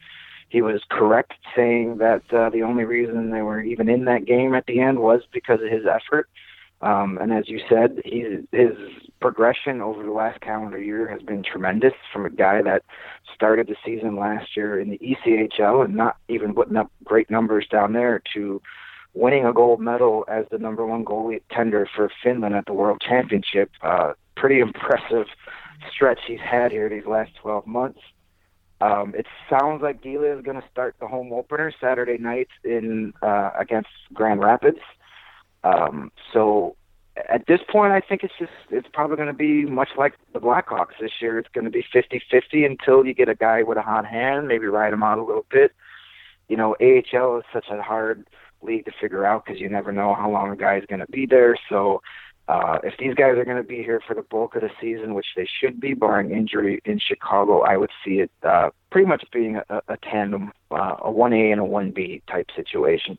he 0.48 0.62
was 0.62 0.82
correct 0.90 1.34
saying 1.54 1.98
that 1.98 2.22
uh, 2.32 2.50
the 2.50 2.62
only 2.62 2.84
reason 2.84 3.30
they 3.30 3.42
were 3.42 3.60
even 3.60 3.88
in 3.88 4.04
that 4.06 4.24
game 4.24 4.54
at 4.54 4.66
the 4.66 4.80
end 4.80 4.98
was 4.98 5.22
because 5.32 5.60
of 5.62 5.70
his 5.70 5.86
effort. 5.86 6.28
Um, 6.82 7.18
and 7.20 7.32
as 7.32 7.48
you 7.48 7.60
said, 7.68 8.00
he, 8.04 8.38
his 8.52 8.72
progression 9.20 9.80
over 9.82 10.02
the 10.02 10.12
last 10.12 10.40
calendar 10.40 10.80
year 10.80 11.08
has 11.08 11.20
been 11.20 11.42
tremendous 11.42 11.92
from 12.12 12.24
a 12.24 12.30
guy 12.30 12.62
that 12.62 12.82
started 13.34 13.66
the 13.66 13.76
season 13.84 14.16
last 14.16 14.56
year 14.56 14.80
in 14.80 14.88
the 14.88 14.98
ECHL 14.98 15.84
and 15.84 15.94
not 15.94 16.16
even 16.28 16.54
putting 16.54 16.76
up 16.76 16.90
great 17.04 17.30
numbers 17.30 17.66
down 17.70 17.92
there 17.92 18.22
to 18.34 18.62
winning 19.12 19.44
a 19.44 19.52
gold 19.52 19.80
medal 19.80 20.24
as 20.28 20.46
the 20.50 20.58
number 20.58 20.86
one 20.86 21.04
goalie 21.04 21.42
tender 21.50 21.88
for 21.94 22.10
Finland 22.22 22.54
at 22.54 22.64
the 22.66 22.72
World 22.72 23.02
Championship. 23.06 23.70
Uh, 23.82 24.12
pretty 24.36 24.60
impressive 24.60 25.26
stretch 25.92 26.20
he's 26.26 26.40
had 26.40 26.72
here 26.72 26.88
these 26.88 27.06
last 27.06 27.32
12 27.42 27.66
months. 27.66 28.00
Um, 28.80 29.14
it 29.14 29.26
sounds 29.50 29.82
like 29.82 30.02
Delia 30.02 30.36
is 30.38 30.42
going 30.42 30.60
to 30.60 30.66
start 30.70 30.96
the 31.00 31.06
home 31.06 31.32
opener 31.32 31.72
Saturday 31.80 32.16
night 32.16 32.48
in 32.64 33.12
uh, 33.20 33.50
against 33.58 33.90
Grand 34.14 34.40
Rapids. 34.40 34.78
Um, 35.64 36.10
so 36.32 36.76
at 37.28 37.46
this 37.46 37.60
point, 37.68 37.92
I 37.92 38.00
think 38.00 38.22
it's 38.22 38.34
just 38.38 38.52
it's 38.70 38.88
probably 38.92 39.16
going 39.16 39.28
to 39.28 39.34
be 39.34 39.64
much 39.64 39.90
like 39.96 40.14
the 40.32 40.40
Blackhawks 40.40 40.98
this 41.00 41.10
year. 41.20 41.38
It's 41.38 41.48
going 41.52 41.64
to 41.64 41.70
be 41.70 41.84
50-50 41.94 42.66
until 42.66 43.04
you 43.04 43.14
get 43.14 43.28
a 43.28 43.34
guy 43.34 43.62
with 43.62 43.78
a 43.78 43.82
hot 43.82 44.06
hand, 44.06 44.48
maybe 44.48 44.66
ride 44.66 44.92
him 44.92 45.02
out 45.02 45.18
a 45.18 45.24
little 45.24 45.46
bit. 45.50 45.72
You 46.48 46.56
know, 46.56 46.74
AHL 46.80 47.38
is 47.38 47.44
such 47.52 47.66
a 47.70 47.82
hard 47.82 48.26
league 48.62 48.84
to 48.84 48.92
figure 49.00 49.24
out 49.24 49.44
because 49.44 49.60
you 49.60 49.68
never 49.68 49.92
know 49.92 50.14
how 50.14 50.30
long 50.30 50.50
a 50.50 50.56
guy 50.56 50.76
is 50.78 50.84
going 50.86 51.00
to 51.00 51.06
be 51.06 51.26
there. 51.26 51.56
So 51.68 52.02
uh, 52.48 52.78
if 52.82 52.94
these 52.98 53.14
guys 53.14 53.36
are 53.36 53.44
going 53.44 53.56
to 53.56 53.62
be 53.62 53.76
here 53.76 54.00
for 54.06 54.14
the 54.14 54.22
bulk 54.22 54.56
of 54.56 54.62
the 54.62 54.70
season, 54.80 55.14
which 55.14 55.28
they 55.36 55.46
should 55.60 55.80
be, 55.80 55.94
barring 55.94 56.32
injury 56.32 56.80
in 56.84 56.98
Chicago, 56.98 57.60
I 57.60 57.76
would 57.76 57.90
see 58.04 58.20
it 58.20 58.30
uh, 58.42 58.70
pretty 58.90 59.06
much 59.06 59.24
being 59.32 59.56
a, 59.56 59.82
a 59.86 59.96
tandem, 59.98 60.52
uh, 60.70 60.96
a 60.98 61.10
1A 61.12 61.52
and 61.52 61.60
a 61.60 61.64
1B 61.64 62.22
type 62.26 62.48
situation. 62.56 63.18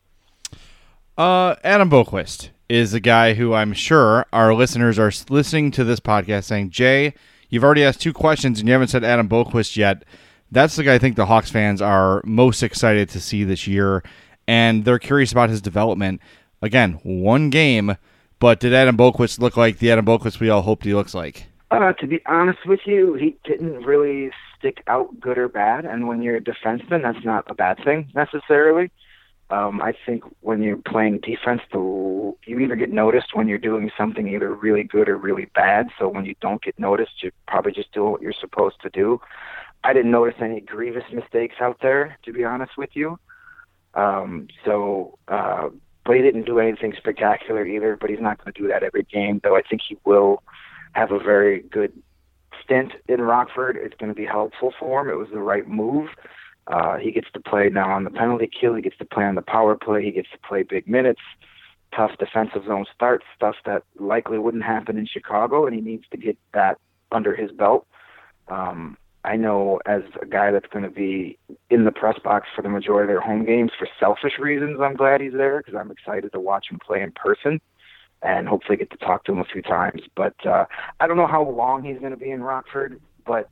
Uh, 1.18 1.56
Adam 1.64 1.90
Boqvist 1.90 2.50
is 2.70 2.94
a 2.94 3.00
guy 3.00 3.34
who 3.34 3.54
I'm 3.54 3.74
sure 3.74 4.26
our 4.32 4.54
listeners 4.54 4.98
are 4.98 5.12
listening 5.30 5.72
to 5.72 5.84
this 5.84 6.00
podcast 6.00 6.46
saying, 6.46 6.70
Jay, 6.70 7.14
you've 7.50 7.66
already 7.66 7.84
asked 7.84 8.02
two 8.02 8.14
questions 8.14 8.60
and 8.60 8.68
you 8.68 8.74
haven't 8.74 8.88
said 8.88 9.04
Adam 9.04 9.28
Boqvist 9.28 9.76
yet. 9.76 10.06
That's 10.52 10.76
the 10.76 10.84
guy 10.84 10.96
I 10.96 11.00
think 11.00 11.18
the 11.18 11.26
Hawks 11.26 11.52
fans 11.52 11.82
are 11.82 12.22
most 12.26 12.64
excited 12.64 13.10
to 13.10 13.20
see 13.20 13.44
this 13.44 13.68
year, 13.68 14.04
and 14.48 14.84
they're 14.84 15.00
curious 15.00 15.32
about 15.32 15.50
his 15.50 15.62
development. 15.62 16.22
Again, 16.62 17.00
one 17.04 17.50
game, 17.50 17.98
but 18.40 18.60
did 18.60 18.74
Adam 18.74 18.98
Boqvist 18.98 19.40
look 19.40 19.56
like 19.58 19.80
the 19.80 19.92
Adam 19.92 20.06
Boqvist 20.06 20.40
we 20.40 20.50
all 20.50 20.62
hoped 20.62 20.86
he 20.86 20.94
looks 20.94 21.14
like? 21.14 21.48
Uh, 21.72 21.94
to 21.94 22.08
be 22.08 22.22
honest 22.26 22.60
with 22.66 22.82
you, 22.86 23.14
he 23.14 23.38
didn't 23.46 23.84
really 23.84 24.32
stick 24.58 24.84
out 24.88 25.20
good 25.20 25.38
or 25.38 25.48
bad, 25.48 25.86
and 25.86 26.08
when 26.08 26.22
you're 26.22 26.38
a 26.38 26.42
defenseman, 26.42 27.02
that's 27.02 27.24
not 27.26 27.50
a 27.50 27.54
bad 27.54 27.78
thing 27.84 28.12
necessarily. 28.14 28.92
Um, 29.52 29.82
I 29.82 29.94
think 30.06 30.24
when 30.40 30.64
you're 30.64 30.78
playing 30.78 31.20
defense, 31.20 31.62
the, 31.74 31.78
you 32.46 32.60
either 32.60 32.76
get 32.78 32.92
noticed 32.92 33.36
when 33.36 33.50
you're 33.50 33.58
doing 33.58 33.92
something 33.98 34.30
either 34.30 34.54
really 34.54 34.84
good 34.84 35.10
or 35.10 35.18
really 35.18 35.50
bad. 35.54 35.88
So 36.00 36.08
when 36.08 36.24
you 36.24 36.36
don't 36.40 36.64
get 36.64 36.80
noticed, 36.80 37.22
you're 37.22 37.34
probably 37.48 37.74
just 37.74 37.92
doing 37.92 38.12
what 38.12 38.22
you're 38.22 38.34
supposed 38.40 38.82
to 38.82 38.90
do. 38.90 39.20
I 39.84 39.92
didn't 39.94 40.12
notice 40.12 40.36
any 40.42 40.62
grievous 40.62 41.04
mistakes 41.12 41.56
out 41.60 41.80
there, 41.82 42.18
to 42.24 42.32
be 42.32 42.46
honest 42.46 42.78
with 42.78 42.92
you. 42.94 43.20
Um, 43.94 44.48
so, 44.64 45.18
uh, 45.28 45.70
but 46.06 46.16
he 46.16 46.22
didn't 46.22 46.46
do 46.46 46.60
anything 46.60 46.94
spectacular 46.98 47.66
either. 47.66 47.98
But 48.00 48.10
he's 48.10 48.22
not 48.22 48.38
going 48.38 48.54
to 48.54 48.62
do 48.62 48.68
that 48.70 48.84
every 48.84 49.04
game, 49.04 49.42
though. 49.44 49.58
I 49.58 49.64
think 49.70 49.82
he 49.88 49.98
will 50.06 50.44
have 50.94 51.12
a 51.12 51.20
very 51.20 51.62
good 51.64 51.92
stint 52.64 52.94
in 53.10 53.22
Rockford. 53.22 53.76
It's 53.76 53.96
going 53.96 54.10
to 54.12 54.16
be 54.16 54.26
helpful 54.26 54.74
for 54.80 55.02
him. 55.02 55.10
It 55.10 55.18
was 55.18 55.28
the 55.34 55.40
right 55.40 55.68
move. 55.68 56.10
Uh, 56.68 56.98
he 56.98 57.12
gets 57.12 57.28
to 57.34 57.40
play 57.40 57.70
now 57.70 57.90
on 57.92 58.04
the 58.04 58.12
penalty 58.12 58.48
kill. 58.48 58.76
He 58.76 58.82
gets 58.82 58.98
to 58.98 59.06
play 59.06 59.26
on 59.26 59.36
the 59.36 59.42
power 59.42 59.76
play. 59.76 60.04
He 60.04 60.12
gets 60.12 60.30
to 60.32 60.38
play 60.48 60.64
big 60.64 60.88
minutes, 60.88 61.22
tough 61.96 62.12
defensive 62.20 62.66
zone 62.66 62.86
starts, 62.94 63.26
stuff 63.36 63.56
that 63.66 63.84
likely 64.00 64.38
wouldn't 64.38 64.64
happen 64.64 64.98
in 64.98 65.06
Chicago, 65.06 65.66
and 65.66 65.76
he 65.76 65.82
needs 65.82 66.06
to 66.12 66.18
get 66.18 66.38
that 66.54 66.78
under 67.12 67.36
his 67.36 67.52
belt. 67.52 67.88
Um, 68.48 68.98
I 69.24 69.36
know 69.36 69.80
as 69.86 70.02
a 70.22 70.26
guy 70.26 70.52
that's 70.52 70.68
going 70.72 70.84
to 70.84 70.90
be 70.90 71.38
in 71.70 71.86
the 71.86 71.92
press 71.92 72.18
box 72.24 72.48
for 72.56 72.62
the 72.62 72.70
majority 72.70 73.04
of 73.04 73.16
their 73.16 73.22
home 73.22 73.46
games 73.46 73.72
for 73.78 73.88
selfish 74.00 74.40
reasons, 74.40 74.80
I'm 74.82 74.96
glad 74.96 75.22
he's 75.22 75.34
there 75.34 75.60
because 75.60 75.76
I'm 75.76 75.92
excited 75.92 76.32
to 76.32 76.40
watch 76.40 76.68
him 76.72 76.80
play 76.86 77.02
in 77.02 77.12
person 77.12 77.62
and 78.24 78.48
hopefully 78.48 78.78
get 78.78 78.90
to 78.92 78.98
talk 78.98 79.24
to 79.26 79.32
him 79.32 79.40
a 79.40 79.46
few 79.46 79.62
times. 79.62 80.02
But 80.16 80.36
uh, 80.46 80.66
I 81.00 81.08
don't 81.08 81.18
know 81.18 81.28
how 81.28 81.44
long 81.44 81.84
he's 81.84 82.00
going 82.00 82.12
to 82.12 82.18
be 82.18 82.32
in 82.32 82.42
Rockford, 82.42 83.00
but 83.26 83.50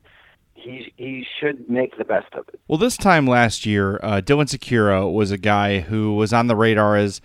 he 0.60 0.92
he 0.96 1.26
should 1.38 1.68
make 1.68 1.96
the 1.98 2.04
best 2.04 2.32
of 2.34 2.48
it. 2.48 2.60
Well, 2.68 2.78
this 2.78 2.96
time 2.96 3.26
last 3.26 3.66
year, 3.66 3.98
uh, 4.02 4.20
Dylan 4.20 4.46
Sikura 4.46 5.12
was 5.12 5.30
a 5.30 5.38
guy 5.38 5.80
who 5.80 6.14
was 6.14 6.32
on 6.32 6.46
the 6.46 6.56
radar 6.56 6.96
as 6.96 7.20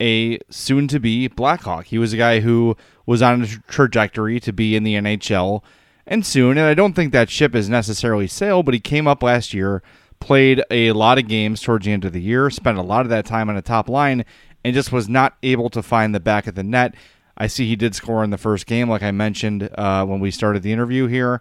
a 0.00 0.38
soon-to-be 0.50 1.28
Blackhawk. 1.28 1.86
He 1.86 1.98
was 1.98 2.12
a 2.12 2.16
guy 2.16 2.40
who 2.40 2.76
was 3.06 3.22
on 3.22 3.42
a 3.42 3.46
trajectory 3.46 4.40
to 4.40 4.52
be 4.52 4.76
in 4.76 4.82
the 4.82 4.94
NHL 4.94 5.62
and 6.06 6.24
soon. 6.26 6.58
And 6.58 6.66
I 6.66 6.74
don't 6.74 6.94
think 6.94 7.12
that 7.12 7.30
ship 7.30 7.54
is 7.54 7.68
necessarily 7.68 8.26
sailed, 8.26 8.66
but 8.66 8.74
he 8.74 8.80
came 8.80 9.06
up 9.06 9.22
last 9.22 9.54
year, 9.54 9.82
played 10.20 10.62
a 10.70 10.92
lot 10.92 11.18
of 11.18 11.28
games 11.28 11.60
towards 11.60 11.86
the 11.86 11.92
end 11.92 12.04
of 12.04 12.12
the 12.12 12.22
year, 12.22 12.50
spent 12.50 12.78
a 12.78 12.82
lot 12.82 13.06
of 13.06 13.10
that 13.10 13.26
time 13.26 13.48
on 13.48 13.56
the 13.56 13.62
top 13.62 13.88
line, 13.88 14.24
and 14.64 14.74
just 14.74 14.92
was 14.92 15.08
not 15.08 15.36
able 15.42 15.70
to 15.70 15.82
find 15.82 16.14
the 16.14 16.20
back 16.20 16.46
of 16.46 16.54
the 16.54 16.64
net. 16.64 16.94
I 17.36 17.46
see 17.46 17.66
he 17.66 17.76
did 17.76 17.94
score 17.94 18.22
in 18.22 18.30
the 18.30 18.38
first 18.38 18.66
game, 18.66 18.88
like 18.88 19.02
I 19.02 19.10
mentioned 19.10 19.68
uh, 19.76 20.04
when 20.04 20.20
we 20.20 20.30
started 20.30 20.62
the 20.62 20.72
interview 20.72 21.06
here. 21.06 21.40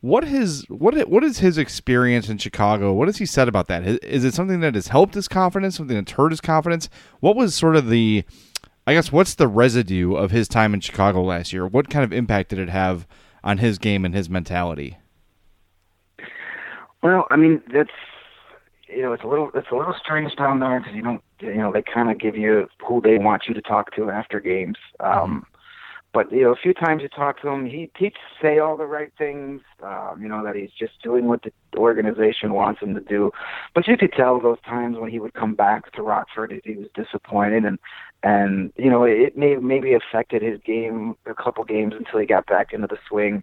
What 0.00 0.24
his 0.24 0.64
what 0.68 1.08
what 1.08 1.24
is 1.24 1.38
his 1.38 1.58
experience 1.58 2.28
in 2.28 2.38
Chicago? 2.38 2.92
What 2.92 3.08
has 3.08 3.16
he 3.16 3.26
said 3.26 3.48
about 3.48 3.66
that? 3.68 3.86
Is 4.04 4.24
it 4.24 4.34
something 4.34 4.60
that 4.60 4.74
has 4.74 4.88
helped 4.88 5.14
his 5.14 5.26
confidence? 5.26 5.76
Something 5.76 5.96
that's 5.96 6.12
hurt 6.12 6.30
his 6.30 6.40
confidence? 6.40 6.88
What 7.20 7.34
was 7.34 7.54
sort 7.54 7.76
of 7.76 7.88
the, 7.88 8.24
I 8.86 8.92
guess, 8.92 9.10
what's 9.10 9.34
the 9.34 9.48
residue 9.48 10.14
of 10.14 10.30
his 10.30 10.48
time 10.48 10.74
in 10.74 10.80
Chicago 10.80 11.22
last 11.22 11.52
year? 11.52 11.66
What 11.66 11.88
kind 11.88 12.04
of 12.04 12.12
impact 12.12 12.50
did 12.50 12.58
it 12.58 12.68
have 12.68 13.06
on 13.42 13.58
his 13.58 13.78
game 13.78 14.04
and 14.04 14.14
his 14.14 14.28
mentality? 14.28 14.98
Well, 17.02 17.26
I 17.30 17.36
mean 17.36 17.62
that's 17.72 17.90
you 18.88 19.02
know 19.02 19.12
it's 19.12 19.24
a 19.24 19.28
little 19.28 19.50
it's 19.54 19.70
a 19.72 19.76
little 19.76 19.94
strange 19.98 20.34
down 20.36 20.60
there 20.60 20.78
because 20.78 20.94
you 20.94 21.02
don't 21.02 21.22
you 21.40 21.54
know 21.54 21.72
they 21.72 21.82
kind 21.82 22.10
of 22.10 22.18
give 22.18 22.36
you 22.36 22.68
who 22.86 23.00
they 23.00 23.18
want 23.18 23.44
you 23.48 23.54
to 23.54 23.62
talk 23.62 23.94
to 23.96 24.10
after 24.10 24.40
games. 24.40 24.76
Um, 25.00 25.46
but 26.16 26.32
you 26.32 26.44
know, 26.44 26.52
a 26.52 26.56
few 26.56 26.72
times 26.72 27.02
you 27.02 27.10
talk 27.10 27.42
to 27.42 27.48
him, 27.48 27.66
he 27.66 27.90
he'd 27.98 28.14
say 28.40 28.58
all 28.58 28.78
the 28.78 28.86
right 28.86 29.12
things. 29.18 29.60
Um, 29.82 30.18
you 30.22 30.28
know 30.28 30.42
that 30.42 30.56
he's 30.56 30.70
just 30.70 30.94
doing 31.02 31.26
what 31.26 31.42
the 31.42 31.52
organization 31.76 32.54
wants 32.54 32.80
him 32.80 32.94
to 32.94 33.02
do. 33.02 33.32
But 33.74 33.86
you 33.86 33.98
could 33.98 34.14
tell 34.14 34.40
those 34.40 34.56
times 34.62 34.96
when 34.96 35.10
he 35.10 35.20
would 35.20 35.34
come 35.34 35.54
back 35.54 35.92
to 35.92 36.00
Rockford, 36.00 36.58
he 36.64 36.72
was 36.72 36.86
disappointed, 36.94 37.66
and 37.66 37.78
and 38.22 38.72
you 38.76 38.88
know 38.88 39.04
it 39.04 39.36
may 39.36 39.56
maybe 39.56 39.92
affected 39.92 40.40
his 40.40 40.58
game 40.64 41.16
a 41.26 41.34
couple 41.34 41.62
games 41.64 41.92
until 41.94 42.18
he 42.18 42.24
got 42.24 42.46
back 42.46 42.72
into 42.72 42.86
the 42.86 42.96
swing. 43.06 43.42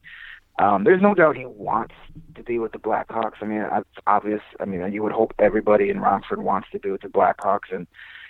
Um, 0.57 0.83
there's 0.83 1.01
no 1.01 1.13
doubt 1.13 1.37
he 1.37 1.45
wants 1.45 1.93
to 2.33 2.41
be 2.41 2.57
with 2.57 2.71
the 2.71 2.79
Blackhawks. 2.79 3.37
I 3.41 3.45
mean, 3.45 3.63
it's 3.71 4.03
obvious. 4.07 4.41
I 4.59 4.65
mean, 4.65 4.91
you 4.91 5.03
would 5.03 5.11
hope 5.11 5.35
everybody 5.37 5.91
in 5.91 5.99
Rockford 5.99 6.41
wants 6.41 6.69
to 6.71 6.79
be 6.79 6.89
with 6.89 7.01
the 7.01 7.07
Blackhawks, 7.07 7.71
and 7.71 7.85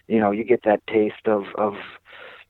you 0.10 0.20
know, 0.20 0.32
you 0.32 0.44
get 0.44 0.64
that 0.64 0.86
taste 0.88 1.28
of 1.28 1.46
of 1.56 1.76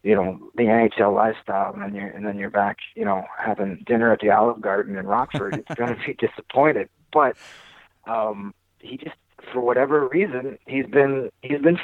you 0.03 0.15
know 0.15 0.39
the 0.55 0.63
NHL 0.63 1.15
lifestyle, 1.15 1.73
and 1.73 1.81
then 1.81 1.95
you're 1.95 2.09
and 2.09 2.25
then 2.25 2.37
you're 2.37 2.49
back, 2.49 2.77
you 2.95 3.05
know, 3.05 3.23
having 3.37 3.83
dinner 3.85 4.11
at 4.11 4.19
the 4.19 4.29
Olive 4.29 4.61
Garden 4.61 4.97
in 4.97 5.07
Rockford. 5.07 5.55
it's 5.55 5.75
going 5.75 5.95
to 5.95 6.05
be 6.05 6.13
disappointed, 6.27 6.89
but 7.11 7.35
um, 8.05 8.53
he 8.79 8.97
just 8.97 9.15
for 9.51 9.61
whatever 9.61 10.07
reason 10.07 10.57
he's 10.67 10.85
been 10.85 11.29
he's 11.41 11.61
been 11.61 11.79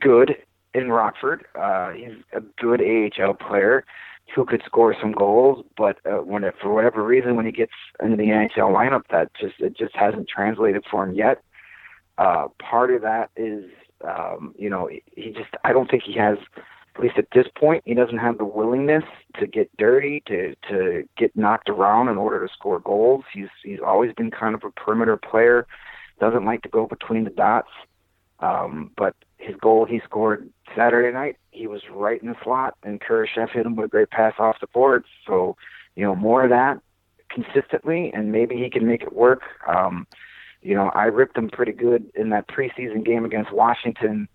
good 0.00 0.36
in 0.74 0.88
Rockford. 0.90 1.44
Uh, 1.54 1.90
he's 1.90 2.14
a 2.32 2.40
good 2.58 2.80
AHL 2.80 3.34
player 3.34 3.84
who 4.34 4.44
could 4.44 4.62
score 4.64 4.96
some 5.00 5.12
goals, 5.12 5.64
but 5.76 5.98
uh, 6.06 6.22
when 6.22 6.44
it, 6.44 6.54
for 6.60 6.72
whatever 6.72 7.04
reason 7.04 7.36
when 7.36 7.44
he 7.44 7.52
gets 7.52 7.72
into 8.02 8.16
the 8.16 8.24
NHL 8.24 8.72
lineup, 8.72 9.02
that 9.10 9.30
just 9.38 9.60
it 9.60 9.76
just 9.76 9.94
hasn't 9.94 10.28
translated 10.28 10.84
for 10.90 11.04
him 11.04 11.14
yet. 11.14 11.42
Uh, 12.18 12.48
part 12.58 12.92
of 12.92 13.02
that 13.02 13.30
is, 13.36 13.64
um, 14.06 14.54
you 14.58 14.70
know, 14.70 14.88
he 15.14 15.30
just 15.30 15.50
I 15.64 15.72
don't 15.72 15.90
think 15.90 16.02
he 16.04 16.14
has, 16.14 16.38
at 16.94 17.02
least 17.02 17.16
at 17.16 17.28
this 17.32 17.46
point, 17.56 17.82
he 17.86 17.94
doesn't 17.94 18.18
have 18.18 18.38
the 18.38 18.44
willingness 18.44 19.04
to 19.38 19.46
get 19.46 19.74
dirty, 19.76 20.22
to 20.26 20.54
to 20.68 21.08
get 21.16 21.34
knocked 21.36 21.68
around 21.68 22.08
in 22.08 22.18
order 22.18 22.46
to 22.46 22.52
score 22.52 22.80
goals. 22.80 23.24
He's 23.32 23.48
he's 23.62 23.80
always 23.80 24.12
been 24.12 24.30
kind 24.30 24.54
of 24.54 24.62
a 24.64 24.70
perimeter 24.70 25.16
player, 25.16 25.66
doesn't 26.20 26.44
like 26.44 26.62
to 26.62 26.68
go 26.68 26.86
between 26.86 27.24
the 27.24 27.30
dots. 27.30 27.70
Um, 28.40 28.90
but 28.96 29.14
his 29.38 29.56
goal 29.56 29.84
he 29.84 30.00
scored 30.04 30.50
Saturday 30.76 31.12
night, 31.12 31.36
he 31.50 31.66
was 31.66 31.82
right 31.90 32.20
in 32.22 32.28
the 32.28 32.36
slot, 32.42 32.76
and 32.82 33.00
Kurashev 33.00 33.50
hit 33.50 33.66
him 33.66 33.76
with 33.76 33.86
a 33.86 33.88
great 33.88 34.10
pass 34.10 34.34
off 34.38 34.60
the 34.60 34.66
board. 34.66 35.04
So, 35.26 35.56
you 35.96 36.04
know, 36.04 36.14
more 36.14 36.44
of 36.44 36.50
that 36.50 36.80
consistently, 37.30 38.12
and 38.12 38.32
maybe 38.32 38.56
he 38.56 38.68
can 38.68 38.86
make 38.86 39.02
it 39.02 39.12
work. 39.12 39.42
Um, 39.66 40.06
you 40.60 40.74
know, 40.74 40.90
I 40.90 41.04
ripped 41.04 41.36
him 41.36 41.48
pretty 41.48 41.72
good 41.72 42.10
in 42.14 42.30
that 42.30 42.48
preseason 42.48 43.04
game 43.04 43.24
against 43.24 43.52
Washington, 43.52 44.28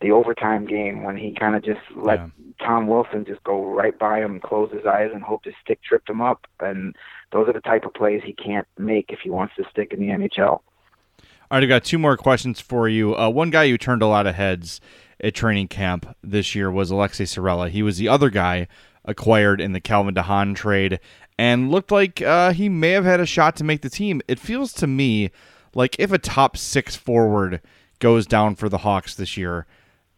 the 0.00 0.10
overtime 0.10 0.66
game, 0.66 1.02
when 1.02 1.16
he 1.16 1.32
kind 1.32 1.56
of 1.56 1.64
just 1.64 1.80
let 1.96 2.18
yeah. 2.18 2.28
Tom 2.64 2.86
Wilson 2.86 3.24
just 3.24 3.42
go 3.44 3.64
right 3.64 3.98
by 3.98 4.20
him, 4.20 4.40
close 4.40 4.70
his 4.72 4.86
eyes, 4.86 5.10
and 5.12 5.22
hope 5.22 5.44
his 5.44 5.54
stick 5.62 5.82
tripped 5.82 6.08
him 6.08 6.20
up. 6.20 6.46
And 6.60 6.94
those 7.32 7.48
are 7.48 7.52
the 7.52 7.60
type 7.60 7.84
of 7.84 7.94
plays 7.94 8.22
he 8.24 8.32
can't 8.32 8.66
make 8.78 9.06
if 9.10 9.20
he 9.20 9.30
wants 9.30 9.54
to 9.56 9.64
stick 9.70 9.92
in 9.92 10.00
the 10.00 10.08
NHL. 10.08 10.60
All 11.50 11.58
right, 11.58 11.62
I've 11.62 11.68
got 11.68 11.84
two 11.84 11.98
more 11.98 12.16
questions 12.16 12.60
for 12.60 12.88
you. 12.88 13.16
Uh, 13.16 13.28
one 13.28 13.50
guy 13.50 13.68
who 13.68 13.78
turned 13.78 14.02
a 14.02 14.06
lot 14.06 14.26
of 14.26 14.34
heads 14.34 14.80
at 15.20 15.34
training 15.34 15.68
camp 15.68 16.16
this 16.22 16.54
year 16.54 16.70
was 16.70 16.90
Aleksi 16.90 17.24
Saarela. 17.24 17.70
He 17.70 17.82
was 17.82 17.98
the 17.98 18.08
other 18.08 18.30
guy 18.30 18.66
acquired 19.04 19.60
in 19.60 19.72
the 19.72 19.80
Calvin 19.80 20.14
DeHaan 20.14 20.54
trade 20.54 20.98
and 21.38 21.70
looked 21.70 21.90
like 21.90 22.22
uh, 22.22 22.52
he 22.52 22.68
may 22.68 22.90
have 22.90 23.04
had 23.04 23.20
a 23.20 23.26
shot 23.26 23.56
to 23.56 23.64
make 23.64 23.82
the 23.82 23.90
team. 23.90 24.22
It 24.28 24.38
feels 24.38 24.72
to 24.74 24.86
me 24.86 25.30
like 25.74 25.96
if 25.98 26.12
a 26.12 26.18
top 26.18 26.56
six 26.56 26.96
forward 26.96 27.60
goes 27.98 28.26
down 28.26 28.54
for 28.54 28.68
the 28.68 28.78
Hawks 28.78 29.14
this 29.14 29.36
year, 29.36 29.66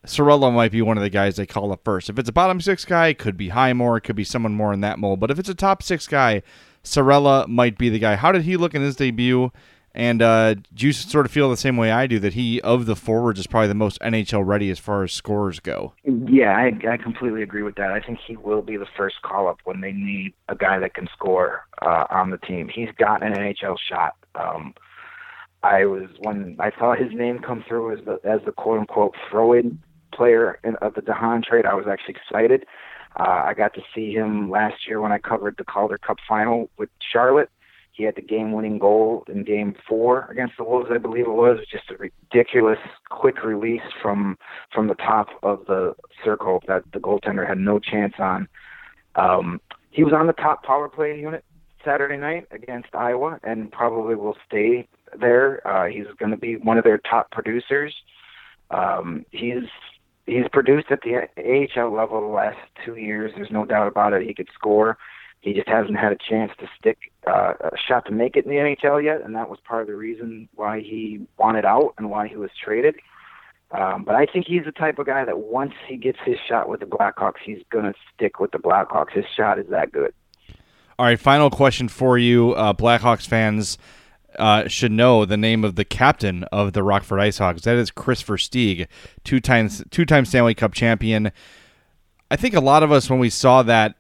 Saarela 0.07 0.53
might 0.53 0.73
be 0.73 0.83
one 0.83 0.97
of 0.97 1.03
the 1.03 1.11
guys 1.11 1.37
they 1.37 1.47
call 1.47 1.73
up 1.73 1.83
first. 1.85 2.09
If 2.09 2.19
it's 2.19 2.29
a 2.29 2.33
bottom 2.33 2.61
six 2.61 2.85
guy, 2.85 3.09
it 3.09 3.19
could 3.19 3.37
be 3.37 3.49
Highmore, 3.49 3.97
it 3.97 4.03
could 4.03 4.17
be 4.17 4.25
someone 4.25 4.55
more 4.55 4.73
in 4.73 4.81
that 4.81 4.99
mold. 4.99 5.21
But 5.21 5.31
if 5.31 5.39
it's 5.39 5.49
a 5.49 5.55
top 5.55 5.83
six 5.83 6.07
guy, 6.07 6.43
Saarela 6.85 7.49
might 7.49 7.77
be 7.77 7.89
the 7.89 7.99
guy. 7.99 8.17
How 8.17 8.33
did 8.33 8.43
he 8.43 8.57
look 8.57 8.75
in 8.75 8.83
his 8.83 8.97
debut? 8.97 9.51
And 9.97 10.21
uh, 10.21 10.57
do 10.75 10.87
you 10.87 10.93
sort 10.93 11.25
of 11.25 11.33
feel 11.33 11.49
the 11.49 11.57
same 11.57 11.79
way 11.79 11.91
I 11.91 12.07
do 12.07 12.19
that 12.19 12.35
he, 12.35 12.61
of 12.61 12.85
the 12.85 12.95
forwards, 12.95 13.41
is 13.41 13.47
probably 13.47 13.69
the 13.69 13.75
most 13.75 13.99
NHL 14.01 14.47
ready 14.47 14.71
as 14.71 14.79
far 14.79 15.03
as 15.03 15.11
scores 15.11 15.59
go? 15.59 15.95
Yeah, 16.05 16.55
I, 16.55 16.73
I 16.87 16.99
completely 16.99 17.43
agree 17.43 17.63
with 17.63 17.77
that. 17.77 17.91
I 17.91 18.01
think 18.01 18.19
he 18.25 18.37
will 18.37 18.61
be 18.61 18.77
the 18.77 18.87
first 18.95 19.23
call 19.23 19.49
up 19.49 19.59
when 19.65 19.81
they 19.81 19.93
need 19.93 20.35
a 20.51 20.55
guy 20.55 20.79
that 20.79 20.93
can 20.93 21.09
score 21.15 21.65
uh, 21.81 22.05
on 22.11 22.29
the 22.29 22.37
team. 22.37 22.69
He's 22.69 22.91
got 22.99 23.23
an 23.23 23.33
NHL 23.33 23.79
shot. 23.89 24.17
Um, 24.35 24.75
I 25.63 25.87
was 25.87 26.05
when 26.21 26.57
I 26.61 26.71
saw 26.79 26.95
his 26.95 27.13
name 27.13 27.39
come 27.41 27.65
through 27.67 27.99
as 27.99 28.05
the 28.05 28.21
as 28.23 28.41
the 28.45 28.53
quote 28.53 28.79
unquote 28.79 29.15
throw 29.31 29.55
in 29.55 29.83
player 30.15 30.59
in, 30.65 30.77
of 30.77 30.95
the 30.95 31.03
DeHaan 31.03 31.43
trade. 31.43 31.67
I 31.67 31.75
was 31.75 31.87
actually 31.91 32.17
excited. 32.17 32.67
Uh, 33.19 33.45
I 33.47 33.55
got 33.55 33.75
to 33.75 33.83
see 33.95 34.13
him 34.13 34.51
last 34.51 34.87
year 34.87 35.01
when 35.01 35.13
I 35.13 35.19
covered 35.19 35.57
the 35.57 35.65
Calder 35.65 35.99
Cup 35.99 36.19
final 36.29 36.69
with 36.77 36.91
Charlotte 37.13 37.51
he 37.97 38.05
had 38.05 38.15
the 38.15 38.23
game-winning 38.23 38.79
goal 38.79 39.25
in 39.27 39.43
Game 39.43 39.75
Four 39.89 40.29
against 40.31 40.59
the 40.59 40.65
Wolves, 40.65 40.91
I 40.93 40.99
believe 40.99 41.27
it 41.27 41.31
was. 41.31 41.61
Just 41.71 41.91
a 41.91 41.97
ridiculous 41.97 42.79
quick 43.09 43.43
release 43.43 43.81
from 44.03 44.37
from 44.73 44.89
the 44.89 44.95
top 44.95 45.29
of 45.43 45.65
the 45.67 45.95
circle 46.23 46.63
that 46.69 46.83
the 46.93 46.99
goaltender 46.99 47.49
had 47.49 47.57
no 47.57 47.79
chance 47.79 48.13
on. 48.19 48.49
Um, 49.15 49.63
he 49.91 50.05
was 50.05 50.13
on 50.13 50.27
the 50.27 50.35
top 50.35 50.63
power 50.63 50.91
play 50.91 51.19
unit 51.19 51.43
Saturday 51.83 52.19
night 52.19 52.47
against 52.51 52.95
Iowa, 52.95 53.41
and 53.43 53.73
probably 53.73 54.15
will 54.15 54.37
stay 54.47 54.87
there. 55.19 55.67
Uh, 55.67 55.87
he's 55.87 56.05
going 56.19 56.33
to 56.33 56.37
be 56.37 56.57
one 56.57 56.77
of 56.77 56.85
their 56.85 56.99
top 56.99 57.31
producers. 57.31 57.95
Um, 58.71 59.25
he's 59.31 59.65
he's 60.27 60.49
produced 60.53 60.89
at 60.91 61.01
the 61.03 61.29
AHL 61.39 61.95
level 61.95 62.21
the 62.21 62.27
last 62.27 62.59
two 62.85 62.97
years. 62.97 63.33
There's 63.35 63.51
no 63.51 63.65
doubt 63.65 63.89
about 63.89 64.13
it. 64.13 64.27
He 64.27 64.35
could 64.35 64.49
score. 64.53 64.99
He 65.41 65.53
just 65.53 65.69
hasn't 65.69 65.97
had 65.97 66.13
a 66.13 66.17
chance 66.17 66.53
to 66.59 66.69
stick 66.79 66.99
uh, 67.27 67.55
a 67.61 67.77
shot 67.77 68.07
to 68.07 68.13
make 68.13 68.37
it 68.37 68.45
in 68.45 68.51
the 68.51 68.57
NHL 68.57 69.03
yet, 69.03 69.23
and 69.23 69.35
that 69.37 69.49
was 69.49 69.59
part 69.65 69.83
of 69.83 69.87
the 69.87 69.95
reason 69.95 70.49
why 70.55 70.81
he 70.81 71.27
wanted 71.39 71.65
out 71.65 71.95
and 71.99 72.11
why 72.11 72.27
he 72.27 72.37
was 72.37 72.51
traded. 72.63 72.97
Um, 73.71 74.05
but 74.05 74.15
I 74.15 74.27
think 74.27 74.47
he's 74.47 74.65
the 74.65 74.73
type 74.73 74.99
of 74.99 75.07
guy 75.07 75.25
that 75.25 75.39
once 75.39 75.73
he 75.89 75.97
gets 75.97 76.19
his 76.25 76.37
shot 76.49 76.69
with 76.69 76.81
the 76.81 76.87
Blackhawks, 76.87 77.41
he's 77.45 77.63
going 77.71 77.85
to 77.85 77.95
stick 78.15 78.39
with 78.41 78.53
the 78.53 78.59
Blackhawks. 78.59 79.13
His 79.13 79.25
shot 79.37 79.59
is 79.59 79.67
that 79.71 79.93
good. 79.93 80.15
All 80.99 81.07
right, 81.07 81.19
final 81.19 81.51
question 81.51 81.89
for 81.89 82.17
you, 82.17 82.53
uh, 82.55 82.73
Blackhawks 82.73 83.27
fans. 83.27 83.77
Uh, 84.39 84.69
should 84.69 84.93
know 84.93 85.25
the 85.25 85.37
name 85.37 85.65
of 85.65 85.77
the 85.77 85.85
captain 85.85 86.45
of 86.45 86.73
the 86.73 86.83
Rockford 86.83 87.21
IceHogs. 87.21 87.63
That 87.63 87.77
is 87.77 87.91
Kris 87.91 88.23
Versteeg, 88.23 88.87
two 89.25 89.41
times 89.41 89.83
two 89.91 90.05
time 90.05 90.25
Stanley 90.25 90.55
Cup 90.55 90.73
champion. 90.73 91.33
I 92.31 92.37
think 92.37 92.55
a 92.55 92.61
lot 92.61 92.83
of 92.83 92.93
us, 92.93 93.09
when 93.09 93.19
we 93.19 93.31
saw 93.31 93.63
that 93.63 93.97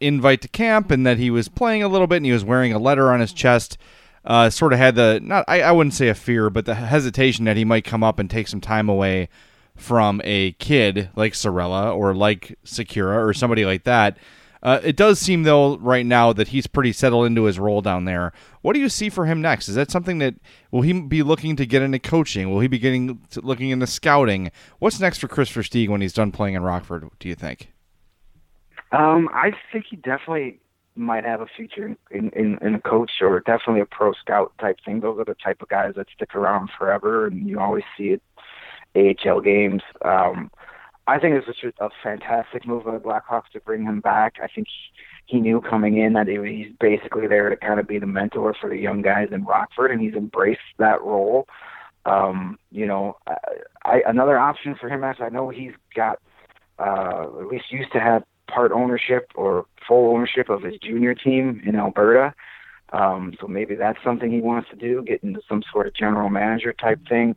invite 0.00 0.42
to 0.42 0.48
camp 0.48 0.90
and 0.90 1.06
that 1.06 1.18
he 1.18 1.30
was 1.30 1.48
playing 1.48 1.82
a 1.82 1.88
little 1.88 2.06
bit 2.06 2.16
and 2.16 2.26
he 2.26 2.32
was 2.32 2.44
wearing 2.44 2.72
a 2.72 2.78
letter 2.78 3.12
on 3.12 3.20
his 3.20 3.32
chest. 3.32 3.78
Uh, 4.24 4.50
sort 4.50 4.72
of 4.72 4.78
had 4.80 4.96
the 4.96 5.20
not 5.22 5.44
I, 5.46 5.62
I 5.62 5.72
wouldn't 5.72 5.94
say 5.94 6.08
a 6.08 6.14
fear, 6.14 6.50
but 6.50 6.66
the 6.66 6.74
hesitation 6.74 7.44
that 7.44 7.56
he 7.56 7.64
might 7.64 7.84
come 7.84 8.02
up 8.02 8.18
and 8.18 8.28
take 8.28 8.48
some 8.48 8.60
time 8.60 8.88
away 8.88 9.28
from 9.76 10.20
a 10.24 10.52
kid 10.52 11.10
like 11.14 11.34
Saarela 11.34 11.94
or 11.94 12.14
like 12.14 12.58
Sikura 12.64 13.24
or 13.24 13.32
somebody 13.32 13.64
like 13.64 13.84
that. 13.84 14.18
Uh, 14.62 14.80
it 14.82 14.96
does 14.96 15.18
seem 15.18 15.42
though 15.42 15.76
right 15.78 16.06
now 16.06 16.32
that 16.32 16.48
he's 16.48 16.66
pretty 16.66 16.92
settled 16.92 17.26
into 17.26 17.44
his 17.44 17.58
role 17.58 17.82
down 17.82 18.04
there. 18.04 18.32
What 18.62 18.74
do 18.74 18.80
you 18.80 18.88
see 18.88 19.08
for 19.08 19.26
him 19.26 19.40
next? 19.40 19.68
Is 19.68 19.74
that 19.74 19.90
something 19.90 20.18
that 20.18 20.34
will 20.70 20.82
he 20.82 20.92
be 21.00 21.22
looking 21.22 21.56
to 21.56 21.66
get 21.66 21.82
into 21.82 21.98
coaching? 21.98 22.50
Will 22.50 22.60
he 22.60 22.68
be 22.68 22.78
getting 22.78 23.20
looking 23.36 23.70
into 23.70 23.86
scouting? 23.86 24.50
What's 24.78 24.98
next 24.98 25.18
for 25.18 25.28
Kris 25.28 25.50
Versteeg 25.50 25.88
when 25.88 26.00
he's 26.00 26.12
done 26.12 26.32
playing 26.32 26.54
in 26.54 26.62
Rockford? 26.62 27.08
Do 27.18 27.28
you 27.28 27.34
think? 27.34 27.72
Um, 28.92 29.28
I 29.32 29.52
think 29.72 29.86
he 29.90 29.96
definitely 29.96 30.60
might 30.94 31.24
have 31.24 31.40
a 31.40 31.46
future 31.46 31.94
in, 32.10 32.30
in, 32.30 32.58
in 32.62 32.74
a 32.74 32.80
coach 32.80 33.10
or 33.20 33.40
definitely 33.40 33.80
a 33.80 33.86
pro 33.86 34.12
scout 34.14 34.52
type 34.58 34.78
thing. 34.84 35.00
Those 35.00 35.18
are 35.18 35.24
the 35.24 35.34
type 35.34 35.60
of 35.60 35.68
guys 35.68 35.94
that 35.96 36.06
stick 36.14 36.34
around 36.34 36.70
forever, 36.78 37.26
and 37.26 37.48
you 37.48 37.60
always 37.60 37.84
see 37.96 38.16
it 38.16 38.22
AHL 39.26 39.40
games. 39.40 39.82
Um, 40.02 40.50
I 41.06 41.18
think 41.18 41.36
it's 41.36 41.62
a, 41.62 41.84
a 41.84 41.90
fantastic 42.02 42.66
move 42.66 42.84
by 42.84 42.92
the 42.92 42.98
Blackhawks 42.98 43.50
to 43.52 43.60
bring 43.60 43.84
him 43.84 44.00
back. 44.00 44.34
I 44.42 44.48
think 44.48 44.66
he, 44.66 45.36
he 45.36 45.40
knew 45.40 45.60
coming 45.60 45.98
in 45.98 46.14
that 46.14 46.26
he, 46.26 46.36
he's 46.56 46.72
basically 46.80 47.26
there 47.26 47.48
to 47.48 47.56
kind 47.56 47.78
of 47.78 47.86
be 47.86 47.98
the 47.98 48.06
mentor 48.06 48.54
for 48.60 48.68
the 48.68 48.76
young 48.76 49.02
guys 49.02 49.28
in 49.30 49.44
Rockford, 49.44 49.90
and 49.90 50.00
he's 50.00 50.14
embraced 50.14 50.60
that 50.78 51.00
role. 51.02 51.46
Um, 52.04 52.58
you 52.70 52.86
know, 52.86 53.16
I, 53.26 53.34
I, 53.84 54.02
another 54.06 54.38
option 54.38 54.76
for 54.80 54.88
him, 54.88 55.04
as 55.04 55.16
I 55.20 55.28
know 55.28 55.48
he's 55.48 55.72
got, 55.94 56.18
uh, 56.78 57.26
at 57.40 57.46
least 57.46 57.64
used 57.70 57.92
to 57.92 58.00
have 58.00 58.22
part 58.48 58.72
ownership 58.72 59.30
or 59.34 59.66
full 59.86 60.14
ownership 60.14 60.48
of 60.48 60.62
his 60.62 60.74
junior 60.82 61.14
team 61.14 61.60
in 61.64 61.76
Alberta. 61.76 62.34
Um, 62.92 63.34
so 63.40 63.48
maybe 63.48 63.74
that's 63.74 63.98
something 64.04 64.30
he 64.30 64.40
wants 64.40 64.70
to 64.70 64.76
do, 64.76 65.02
get 65.02 65.22
into 65.24 65.40
some 65.48 65.62
sort 65.72 65.88
of 65.88 65.94
general 65.94 66.30
manager 66.30 66.72
type 66.72 67.00
thing. 67.08 67.34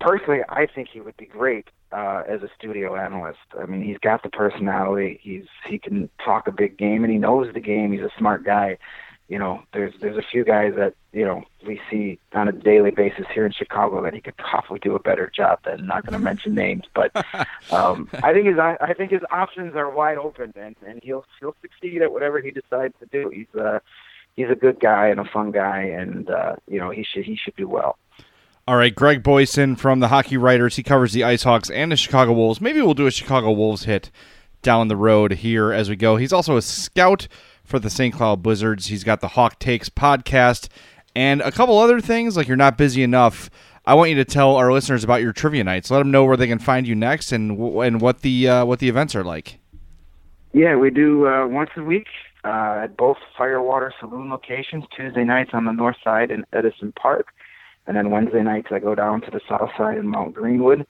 Personally, 0.00 0.40
I 0.48 0.66
think 0.66 0.88
he 0.92 1.00
would 1.00 1.16
be 1.16 1.26
great 1.26 1.68
uh, 1.92 2.22
as 2.28 2.42
a 2.42 2.48
studio 2.56 2.96
analyst. 2.96 3.38
I 3.60 3.66
mean, 3.66 3.82
he's 3.82 3.98
got 3.98 4.22
the 4.22 4.30
personality. 4.30 5.18
He's 5.22 5.46
he 5.66 5.78
can 5.78 6.08
talk 6.24 6.46
a 6.46 6.52
big 6.52 6.76
game, 6.76 7.04
and 7.04 7.12
he 7.12 7.18
knows 7.18 7.52
the 7.52 7.60
game. 7.60 7.92
He's 7.92 8.02
a 8.02 8.12
smart 8.16 8.44
guy 8.44 8.78
you 9.28 9.38
know, 9.38 9.62
there's 9.74 9.92
there's 10.00 10.16
a 10.16 10.22
few 10.22 10.42
guys 10.42 10.72
that 10.76 10.94
you 11.12 11.24
know 11.24 11.44
we 11.66 11.78
see 11.90 12.18
on 12.32 12.48
a 12.48 12.52
daily 12.52 12.90
basis 12.90 13.26
here 13.32 13.44
in 13.44 13.52
Chicago 13.52 14.02
that 14.02 14.14
he 14.14 14.22
could 14.22 14.36
probably 14.38 14.78
do 14.78 14.94
a 14.94 14.98
better 14.98 15.30
job 15.34 15.58
than. 15.64 15.86
Not 15.86 16.04
going 16.04 16.14
to 16.14 16.18
mention 16.18 16.54
names, 16.54 16.84
but 16.94 17.14
um, 17.70 18.08
I 18.22 18.32
think 18.32 18.46
his 18.46 18.58
I 18.58 18.94
think 18.96 19.10
his 19.10 19.20
options 19.30 19.76
are 19.76 19.90
wide 19.90 20.16
open, 20.16 20.54
and 20.56 20.74
and 20.86 21.00
he'll 21.02 21.26
he'll 21.40 21.54
succeed 21.60 22.00
at 22.00 22.10
whatever 22.10 22.40
he 22.40 22.50
decides 22.50 22.94
to 23.00 23.06
do. 23.06 23.28
He's 23.28 23.54
a 23.54 23.82
he's 24.34 24.48
a 24.50 24.54
good 24.54 24.80
guy 24.80 25.08
and 25.08 25.20
a 25.20 25.24
fun 25.24 25.50
guy, 25.50 25.82
and 25.82 26.30
uh, 26.30 26.56
you 26.66 26.78
know 26.78 26.88
he 26.88 27.04
should 27.04 27.24
he 27.24 27.36
should 27.36 27.56
do 27.56 27.68
well. 27.68 27.98
All 28.68 28.76
right, 28.76 28.94
Greg 28.94 29.22
Boysen 29.22 29.78
from 29.78 30.00
the 30.00 30.08
Hockey 30.08 30.36
Writers. 30.36 30.76
He 30.76 30.82
covers 30.82 31.14
the 31.14 31.24
Ice 31.24 31.44
Hogs 31.44 31.70
and 31.70 31.90
the 31.90 31.96
Chicago 31.96 32.34
Wolves. 32.34 32.60
Maybe 32.60 32.82
we'll 32.82 32.92
do 32.92 33.06
a 33.06 33.10
Chicago 33.10 33.50
Wolves 33.50 33.84
hit 33.84 34.10
down 34.60 34.88
the 34.88 34.96
road 34.96 35.32
here 35.32 35.72
as 35.72 35.88
we 35.88 35.96
go. 35.96 36.16
He's 36.16 36.34
also 36.34 36.58
a 36.58 36.60
scout 36.60 37.28
for 37.64 37.78
the 37.78 37.88
St. 37.88 38.14
Cloud 38.14 38.42
Blizzards. 38.42 38.88
He's 38.88 39.04
got 39.04 39.22
the 39.22 39.28
Hawk 39.28 39.58
Takes 39.58 39.88
podcast 39.88 40.68
and 41.16 41.40
a 41.40 41.50
couple 41.50 41.78
other 41.78 41.98
things 41.98 42.36
like 42.36 42.46
you're 42.46 42.58
not 42.58 42.76
busy 42.76 43.02
enough. 43.02 43.48
I 43.86 43.94
want 43.94 44.10
you 44.10 44.16
to 44.16 44.24
tell 44.26 44.56
our 44.56 44.70
listeners 44.70 45.02
about 45.02 45.22
your 45.22 45.32
trivia 45.32 45.64
nights. 45.64 45.90
Let 45.90 46.00
them 46.00 46.10
know 46.10 46.26
where 46.26 46.36
they 46.36 46.46
can 46.46 46.58
find 46.58 46.86
you 46.86 46.94
next 46.94 47.32
and 47.32 47.58
and 47.58 48.02
what 48.02 48.20
the 48.20 48.48
uh, 48.50 48.64
what 48.66 48.80
the 48.80 48.90
events 48.90 49.16
are 49.16 49.24
like. 49.24 49.60
Yeah, 50.52 50.76
we 50.76 50.90
do 50.90 51.26
uh, 51.26 51.46
once 51.46 51.70
a 51.78 51.82
week 51.82 52.08
uh, 52.44 52.80
at 52.82 52.98
both 52.98 53.16
Firewater 53.34 53.94
Saloon 53.98 54.28
locations. 54.28 54.84
Tuesday 54.94 55.24
nights 55.24 55.52
on 55.54 55.64
the 55.64 55.72
north 55.72 55.96
side 56.04 56.30
in 56.30 56.44
Edison 56.52 56.92
Park, 56.92 57.28
and 57.88 57.96
then 57.96 58.10
Wednesday 58.10 58.42
nights 58.42 58.68
I 58.70 58.78
go 58.78 58.94
down 58.94 59.22
to 59.22 59.30
the 59.30 59.40
south 59.48 59.70
side 59.76 59.98
in 59.98 60.06
Mount 60.06 60.34
Greenwood. 60.34 60.86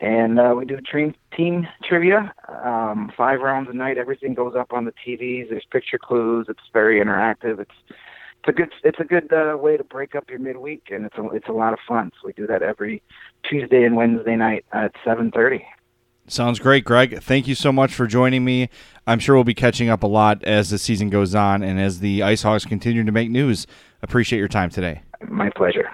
And 0.00 0.38
uh, 0.38 0.54
we 0.56 0.64
do 0.64 0.78
team 0.92 1.14
team 1.34 1.66
trivia, 1.82 2.32
um, 2.48 3.10
five 3.16 3.40
rounds 3.40 3.68
a 3.70 3.72
night. 3.72 3.98
Everything 3.98 4.34
goes 4.34 4.54
up 4.54 4.72
on 4.72 4.84
the 4.84 4.92
TVs. 4.92 5.48
There's 5.50 5.64
picture 5.70 5.98
clues. 5.98 6.46
It's 6.48 6.60
very 6.72 7.02
interactive. 7.02 7.58
It's 7.58 7.74
it's 7.88 8.48
a 8.48 8.52
good 8.52 8.72
it's 8.84 9.00
a 9.00 9.04
good 9.04 9.32
uh, 9.32 9.56
way 9.56 9.78
to 9.78 9.84
break 9.84 10.14
up 10.14 10.28
your 10.28 10.38
midweek, 10.38 10.88
and 10.90 11.06
it's 11.06 11.16
a 11.16 11.26
it's 11.30 11.48
a 11.48 11.52
lot 11.52 11.72
of 11.72 11.78
fun. 11.88 12.12
So 12.20 12.26
we 12.26 12.34
do 12.34 12.46
that 12.46 12.62
every 12.62 13.02
Tuesday 13.48 13.84
and 13.84 13.96
Wednesday 13.96 14.36
night 14.36 14.66
at 14.72 14.92
seven 15.02 15.30
thirty. 15.30 15.64
Sounds 16.28 16.58
great, 16.58 16.84
Greg. 16.84 17.22
Thank 17.22 17.48
you 17.48 17.54
so 17.54 17.72
much 17.72 17.94
for 17.94 18.06
joining 18.06 18.44
me. 18.44 18.68
I'm 19.06 19.18
sure 19.18 19.34
we'll 19.34 19.44
be 19.44 19.54
catching 19.54 19.88
up 19.88 20.02
a 20.02 20.08
lot 20.08 20.44
as 20.44 20.68
the 20.68 20.78
season 20.78 21.08
goes 21.08 21.34
on 21.34 21.62
and 21.62 21.80
as 21.80 22.00
the 22.00 22.22
Ice 22.22 22.42
Hogs 22.42 22.66
continue 22.66 23.02
to 23.04 23.12
make 23.12 23.30
news. 23.30 23.66
Appreciate 24.02 24.40
your 24.40 24.48
time 24.48 24.68
today. 24.68 25.02
My 25.28 25.50
pleasure. 25.50 25.88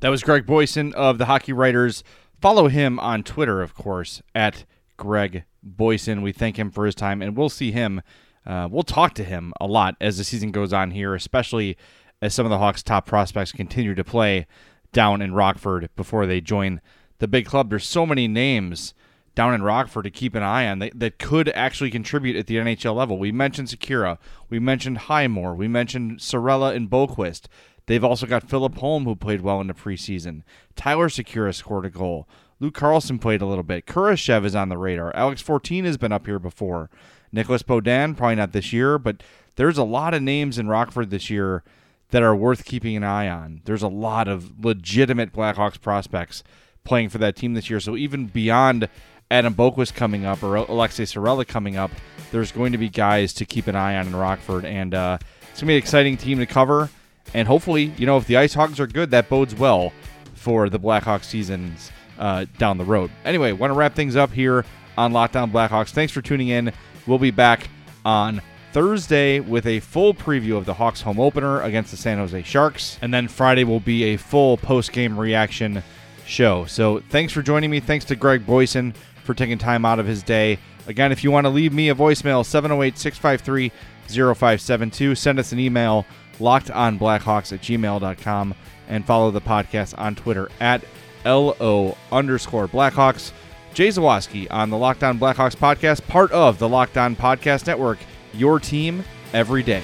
That 0.00 0.10
was 0.10 0.22
Greg 0.22 0.44
Boysen 0.44 0.92
of 0.92 1.16
the 1.16 1.24
Hockey 1.24 1.54
Writers. 1.54 2.04
Follow 2.38 2.68
him 2.68 2.98
on 3.00 3.22
Twitter, 3.22 3.62
of 3.62 3.74
course, 3.74 4.22
at 4.34 4.66
Greg 4.98 5.44
Boysen. 5.66 6.22
We 6.22 6.32
thank 6.32 6.58
him 6.58 6.70
for 6.70 6.84
his 6.84 6.94
time, 6.94 7.22
and 7.22 7.34
we'll 7.34 7.48
see 7.48 7.72
him. 7.72 8.02
Uh, 8.44 8.68
we'll 8.70 8.82
talk 8.82 9.14
to 9.14 9.24
him 9.24 9.54
a 9.58 9.66
lot 9.66 9.96
as 9.98 10.18
the 10.18 10.24
season 10.24 10.52
goes 10.52 10.72
on 10.74 10.90
here, 10.90 11.14
especially 11.14 11.78
as 12.20 12.34
some 12.34 12.44
of 12.44 12.50
the 12.50 12.58
Hawks' 12.58 12.82
top 12.82 13.06
prospects 13.06 13.52
continue 13.52 13.94
to 13.94 14.04
play 14.04 14.46
down 14.92 15.22
in 15.22 15.32
Rockford 15.32 15.88
before 15.96 16.26
they 16.26 16.42
join 16.42 16.82
the 17.18 17.26
big 17.26 17.46
club. 17.46 17.70
There's 17.70 17.86
so 17.86 18.04
many 18.04 18.28
names 18.28 18.92
down 19.34 19.54
in 19.54 19.62
Rockford 19.62 20.04
to 20.04 20.10
keep 20.10 20.34
an 20.34 20.42
eye 20.42 20.68
on 20.68 20.78
that, 20.80 20.98
that 20.98 21.18
could 21.18 21.48
actually 21.50 21.90
contribute 21.90 22.36
at 22.36 22.46
the 22.46 22.56
NHL 22.56 22.94
level. 22.94 23.18
We 23.18 23.32
mentioned 23.32 23.68
Sikura, 23.68 24.18
we 24.50 24.58
mentioned 24.58 24.98
Highmore, 24.98 25.54
we 25.54 25.68
mentioned 25.68 26.18
Saarela 26.18 26.76
and 26.76 26.90
Boqvist. 26.90 27.46
They've 27.86 28.04
also 28.04 28.26
got 28.26 28.48
Philip 28.48 28.76
Holm, 28.76 29.04
who 29.04 29.14
played 29.14 29.42
well 29.42 29.60
in 29.60 29.68
the 29.68 29.74
preseason. 29.74 30.42
Tyler 30.74 31.08
Sikura 31.08 31.54
scored 31.54 31.86
a 31.86 31.90
goal. 31.90 32.28
Luke 32.58 32.74
Carlson 32.74 33.18
played 33.18 33.42
a 33.42 33.46
little 33.46 33.62
bit. 33.62 33.86
Kurashev 33.86 34.44
is 34.44 34.56
on 34.56 34.68
the 34.68 34.78
radar. 34.78 35.14
Alex 35.14 35.42
Fortin 35.42 35.84
has 35.84 35.96
been 35.96 36.12
up 36.12 36.26
here 36.26 36.38
before. 36.38 36.90
Nicholas 37.32 37.62
Beaudin, 37.62 38.16
probably 38.16 38.36
not 38.36 38.52
this 38.52 38.72
year, 38.72 38.98
but 38.98 39.22
there's 39.56 39.78
a 39.78 39.84
lot 39.84 40.14
of 40.14 40.22
names 40.22 40.58
in 40.58 40.68
Rockford 40.68 41.10
this 41.10 41.28
year 41.28 41.62
that 42.10 42.22
are 42.22 42.34
worth 42.34 42.64
keeping 42.64 42.96
an 42.96 43.04
eye 43.04 43.28
on. 43.28 43.60
There's 43.64 43.82
a 43.82 43.88
lot 43.88 44.28
of 44.28 44.64
legitimate 44.64 45.32
Blackhawks 45.32 45.80
prospects 45.80 46.42
playing 46.84 47.10
for 47.10 47.18
that 47.18 47.36
team 47.36 47.54
this 47.54 47.68
year. 47.68 47.80
So 47.80 47.96
even 47.96 48.26
beyond 48.26 48.88
Adam 49.30 49.54
Boqvist 49.54 49.94
coming 49.94 50.24
up 50.24 50.42
or 50.42 50.54
Aleksi 50.56 51.02
Saarela 51.02 51.46
coming 51.46 51.76
up, 51.76 51.90
there's 52.30 52.52
going 52.52 52.72
to 52.72 52.78
be 52.78 52.88
guys 52.88 53.32
to 53.34 53.44
keep 53.44 53.66
an 53.66 53.76
eye 53.76 53.96
on 53.96 54.06
in 54.06 54.16
Rockford, 54.16 54.64
and 54.64 54.94
uh, 54.94 55.18
it's 55.50 55.60
gonna 55.60 55.68
be 55.68 55.74
an 55.74 55.78
exciting 55.78 56.16
team 56.16 56.38
to 56.38 56.46
cover. 56.46 56.90
And 57.34 57.46
hopefully, 57.46 57.92
you 57.96 58.06
know, 58.06 58.16
if 58.16 58.26
the 58.26 58.36
Ice 58.36 58.54
Hogs 58.54 58.80
are 58.80 58.86
good, 58.86 59.10
that 59.10 59.28
bodes 59.28 59.54
well 59.54 59.92
for 60.34 60.68
the 60.68 60.78
Blackhawks 60.78 61.24
seasons 61.24 61.90
uh, 62.18 62.46
down 62.58 62.78
the 62.78 62.84
road. 62.84 63.10
Anyway, 63.24 63.52
want 63.52 63.72
to 63.72 63.74
wrap 63.74 63.94
things 63.94 64.16
up 64.16 64.30
here 64.30 64.64
on 64.96 65.12
Locked 65.12 65.36
On 65.36 65.50
Blackhawks. 65.50 65.90
Thanks 65.90 66.12
for 66.12 66.22
tuning 66.22 66.48
in. 66.48 66.72
We'll 67.06 67.18
be 67.18 67.30
back 67.30 67.68
on 68.04 68.40
Thursday 68.72 69.40
with 69.40 69.66
a 69.66 69.80
full 69.80 70.14
preview 70.14 70.56
of 70.56 70.64
the 70.64 70.74
Hawks 70.74 71.00
home 71.00 71.18
opener 71.18 71.62
against 71.62 71.90
the 71.90 71.96
San 71.96 72.18
Jose 72.18 72.42
Sharks. 72.42 72.98
And 73.02 73.12
then 73.12 73.28
Friday 73.28 73.64
will 73.64 73.80
be 73.80 74.04
a 74.04 74.16
full 74.16 74.56
post 74.56 74.92
game 74.92 75.18
reaction 75.18 75.82
show. 76.26 76.64
So 76.66 77.00
thanks 77.10 77.32
for 77.32 77.42
joining 77.42 77.70
me. 77.70 77.80
Thanks 77.80 78.04
to 78.06 78.16
Greg 78.16 78.46
Boysen 78.46 78.94
for 79.24 79.34
taking 79.34 79.58
time 79.58 79.84
out 79.84 79.98
of 79.98 80.06
his 80.06 80.22
day. 80.22 80.58
Again, 80.86 81.10
if 81.10 81.24
you 81.24 81.30
want 81.30 81.46
to 81.46 81.50
leave 81.50 81.72
me 81.72 81.88
a 81.88 81.94
voicemail, 81.94 82.44
708 82.44 82.98
653 82.98 83.72
0572, 84.08 85.14
send 85.16 85.38
us 85.38 85.52
an 85.52 85.58
email, 85.58 86.06
lockedonblackhawks 86.38 87.52
at 87.52 87.60
gmail.com, 87.60 88.54
and 88.88 89.04
follow 89.04 89.30
the 89.30 89.40
podcast 89.40 89.94
on 89.98 90.14
Twitter 90.14 90.50
at 90.60 90.82
LO 91.24 91.96
underscore 92.12 92.68
Blackhawks. 92.68 93.32
Jay 93.74 93.88
Zawaski 93.88 94.46
on 94.50 94.70
the 94.70 94.76
Locked 94.78 95.02
On 95.02 95.18
Blackhawks 95.18 95.56
podcast, 95.56 96.06
part 96.06 96.32
of 96.32 96.58
the 96.58 96.68
Locked 96.68 96.96
On 96.96 97.14
Podcast 97.14 97.66
Network, 97.66 97.98
your 98.32 98.58
team 98.58 99.04
every 99.34 99.62
day. 99.62 99.82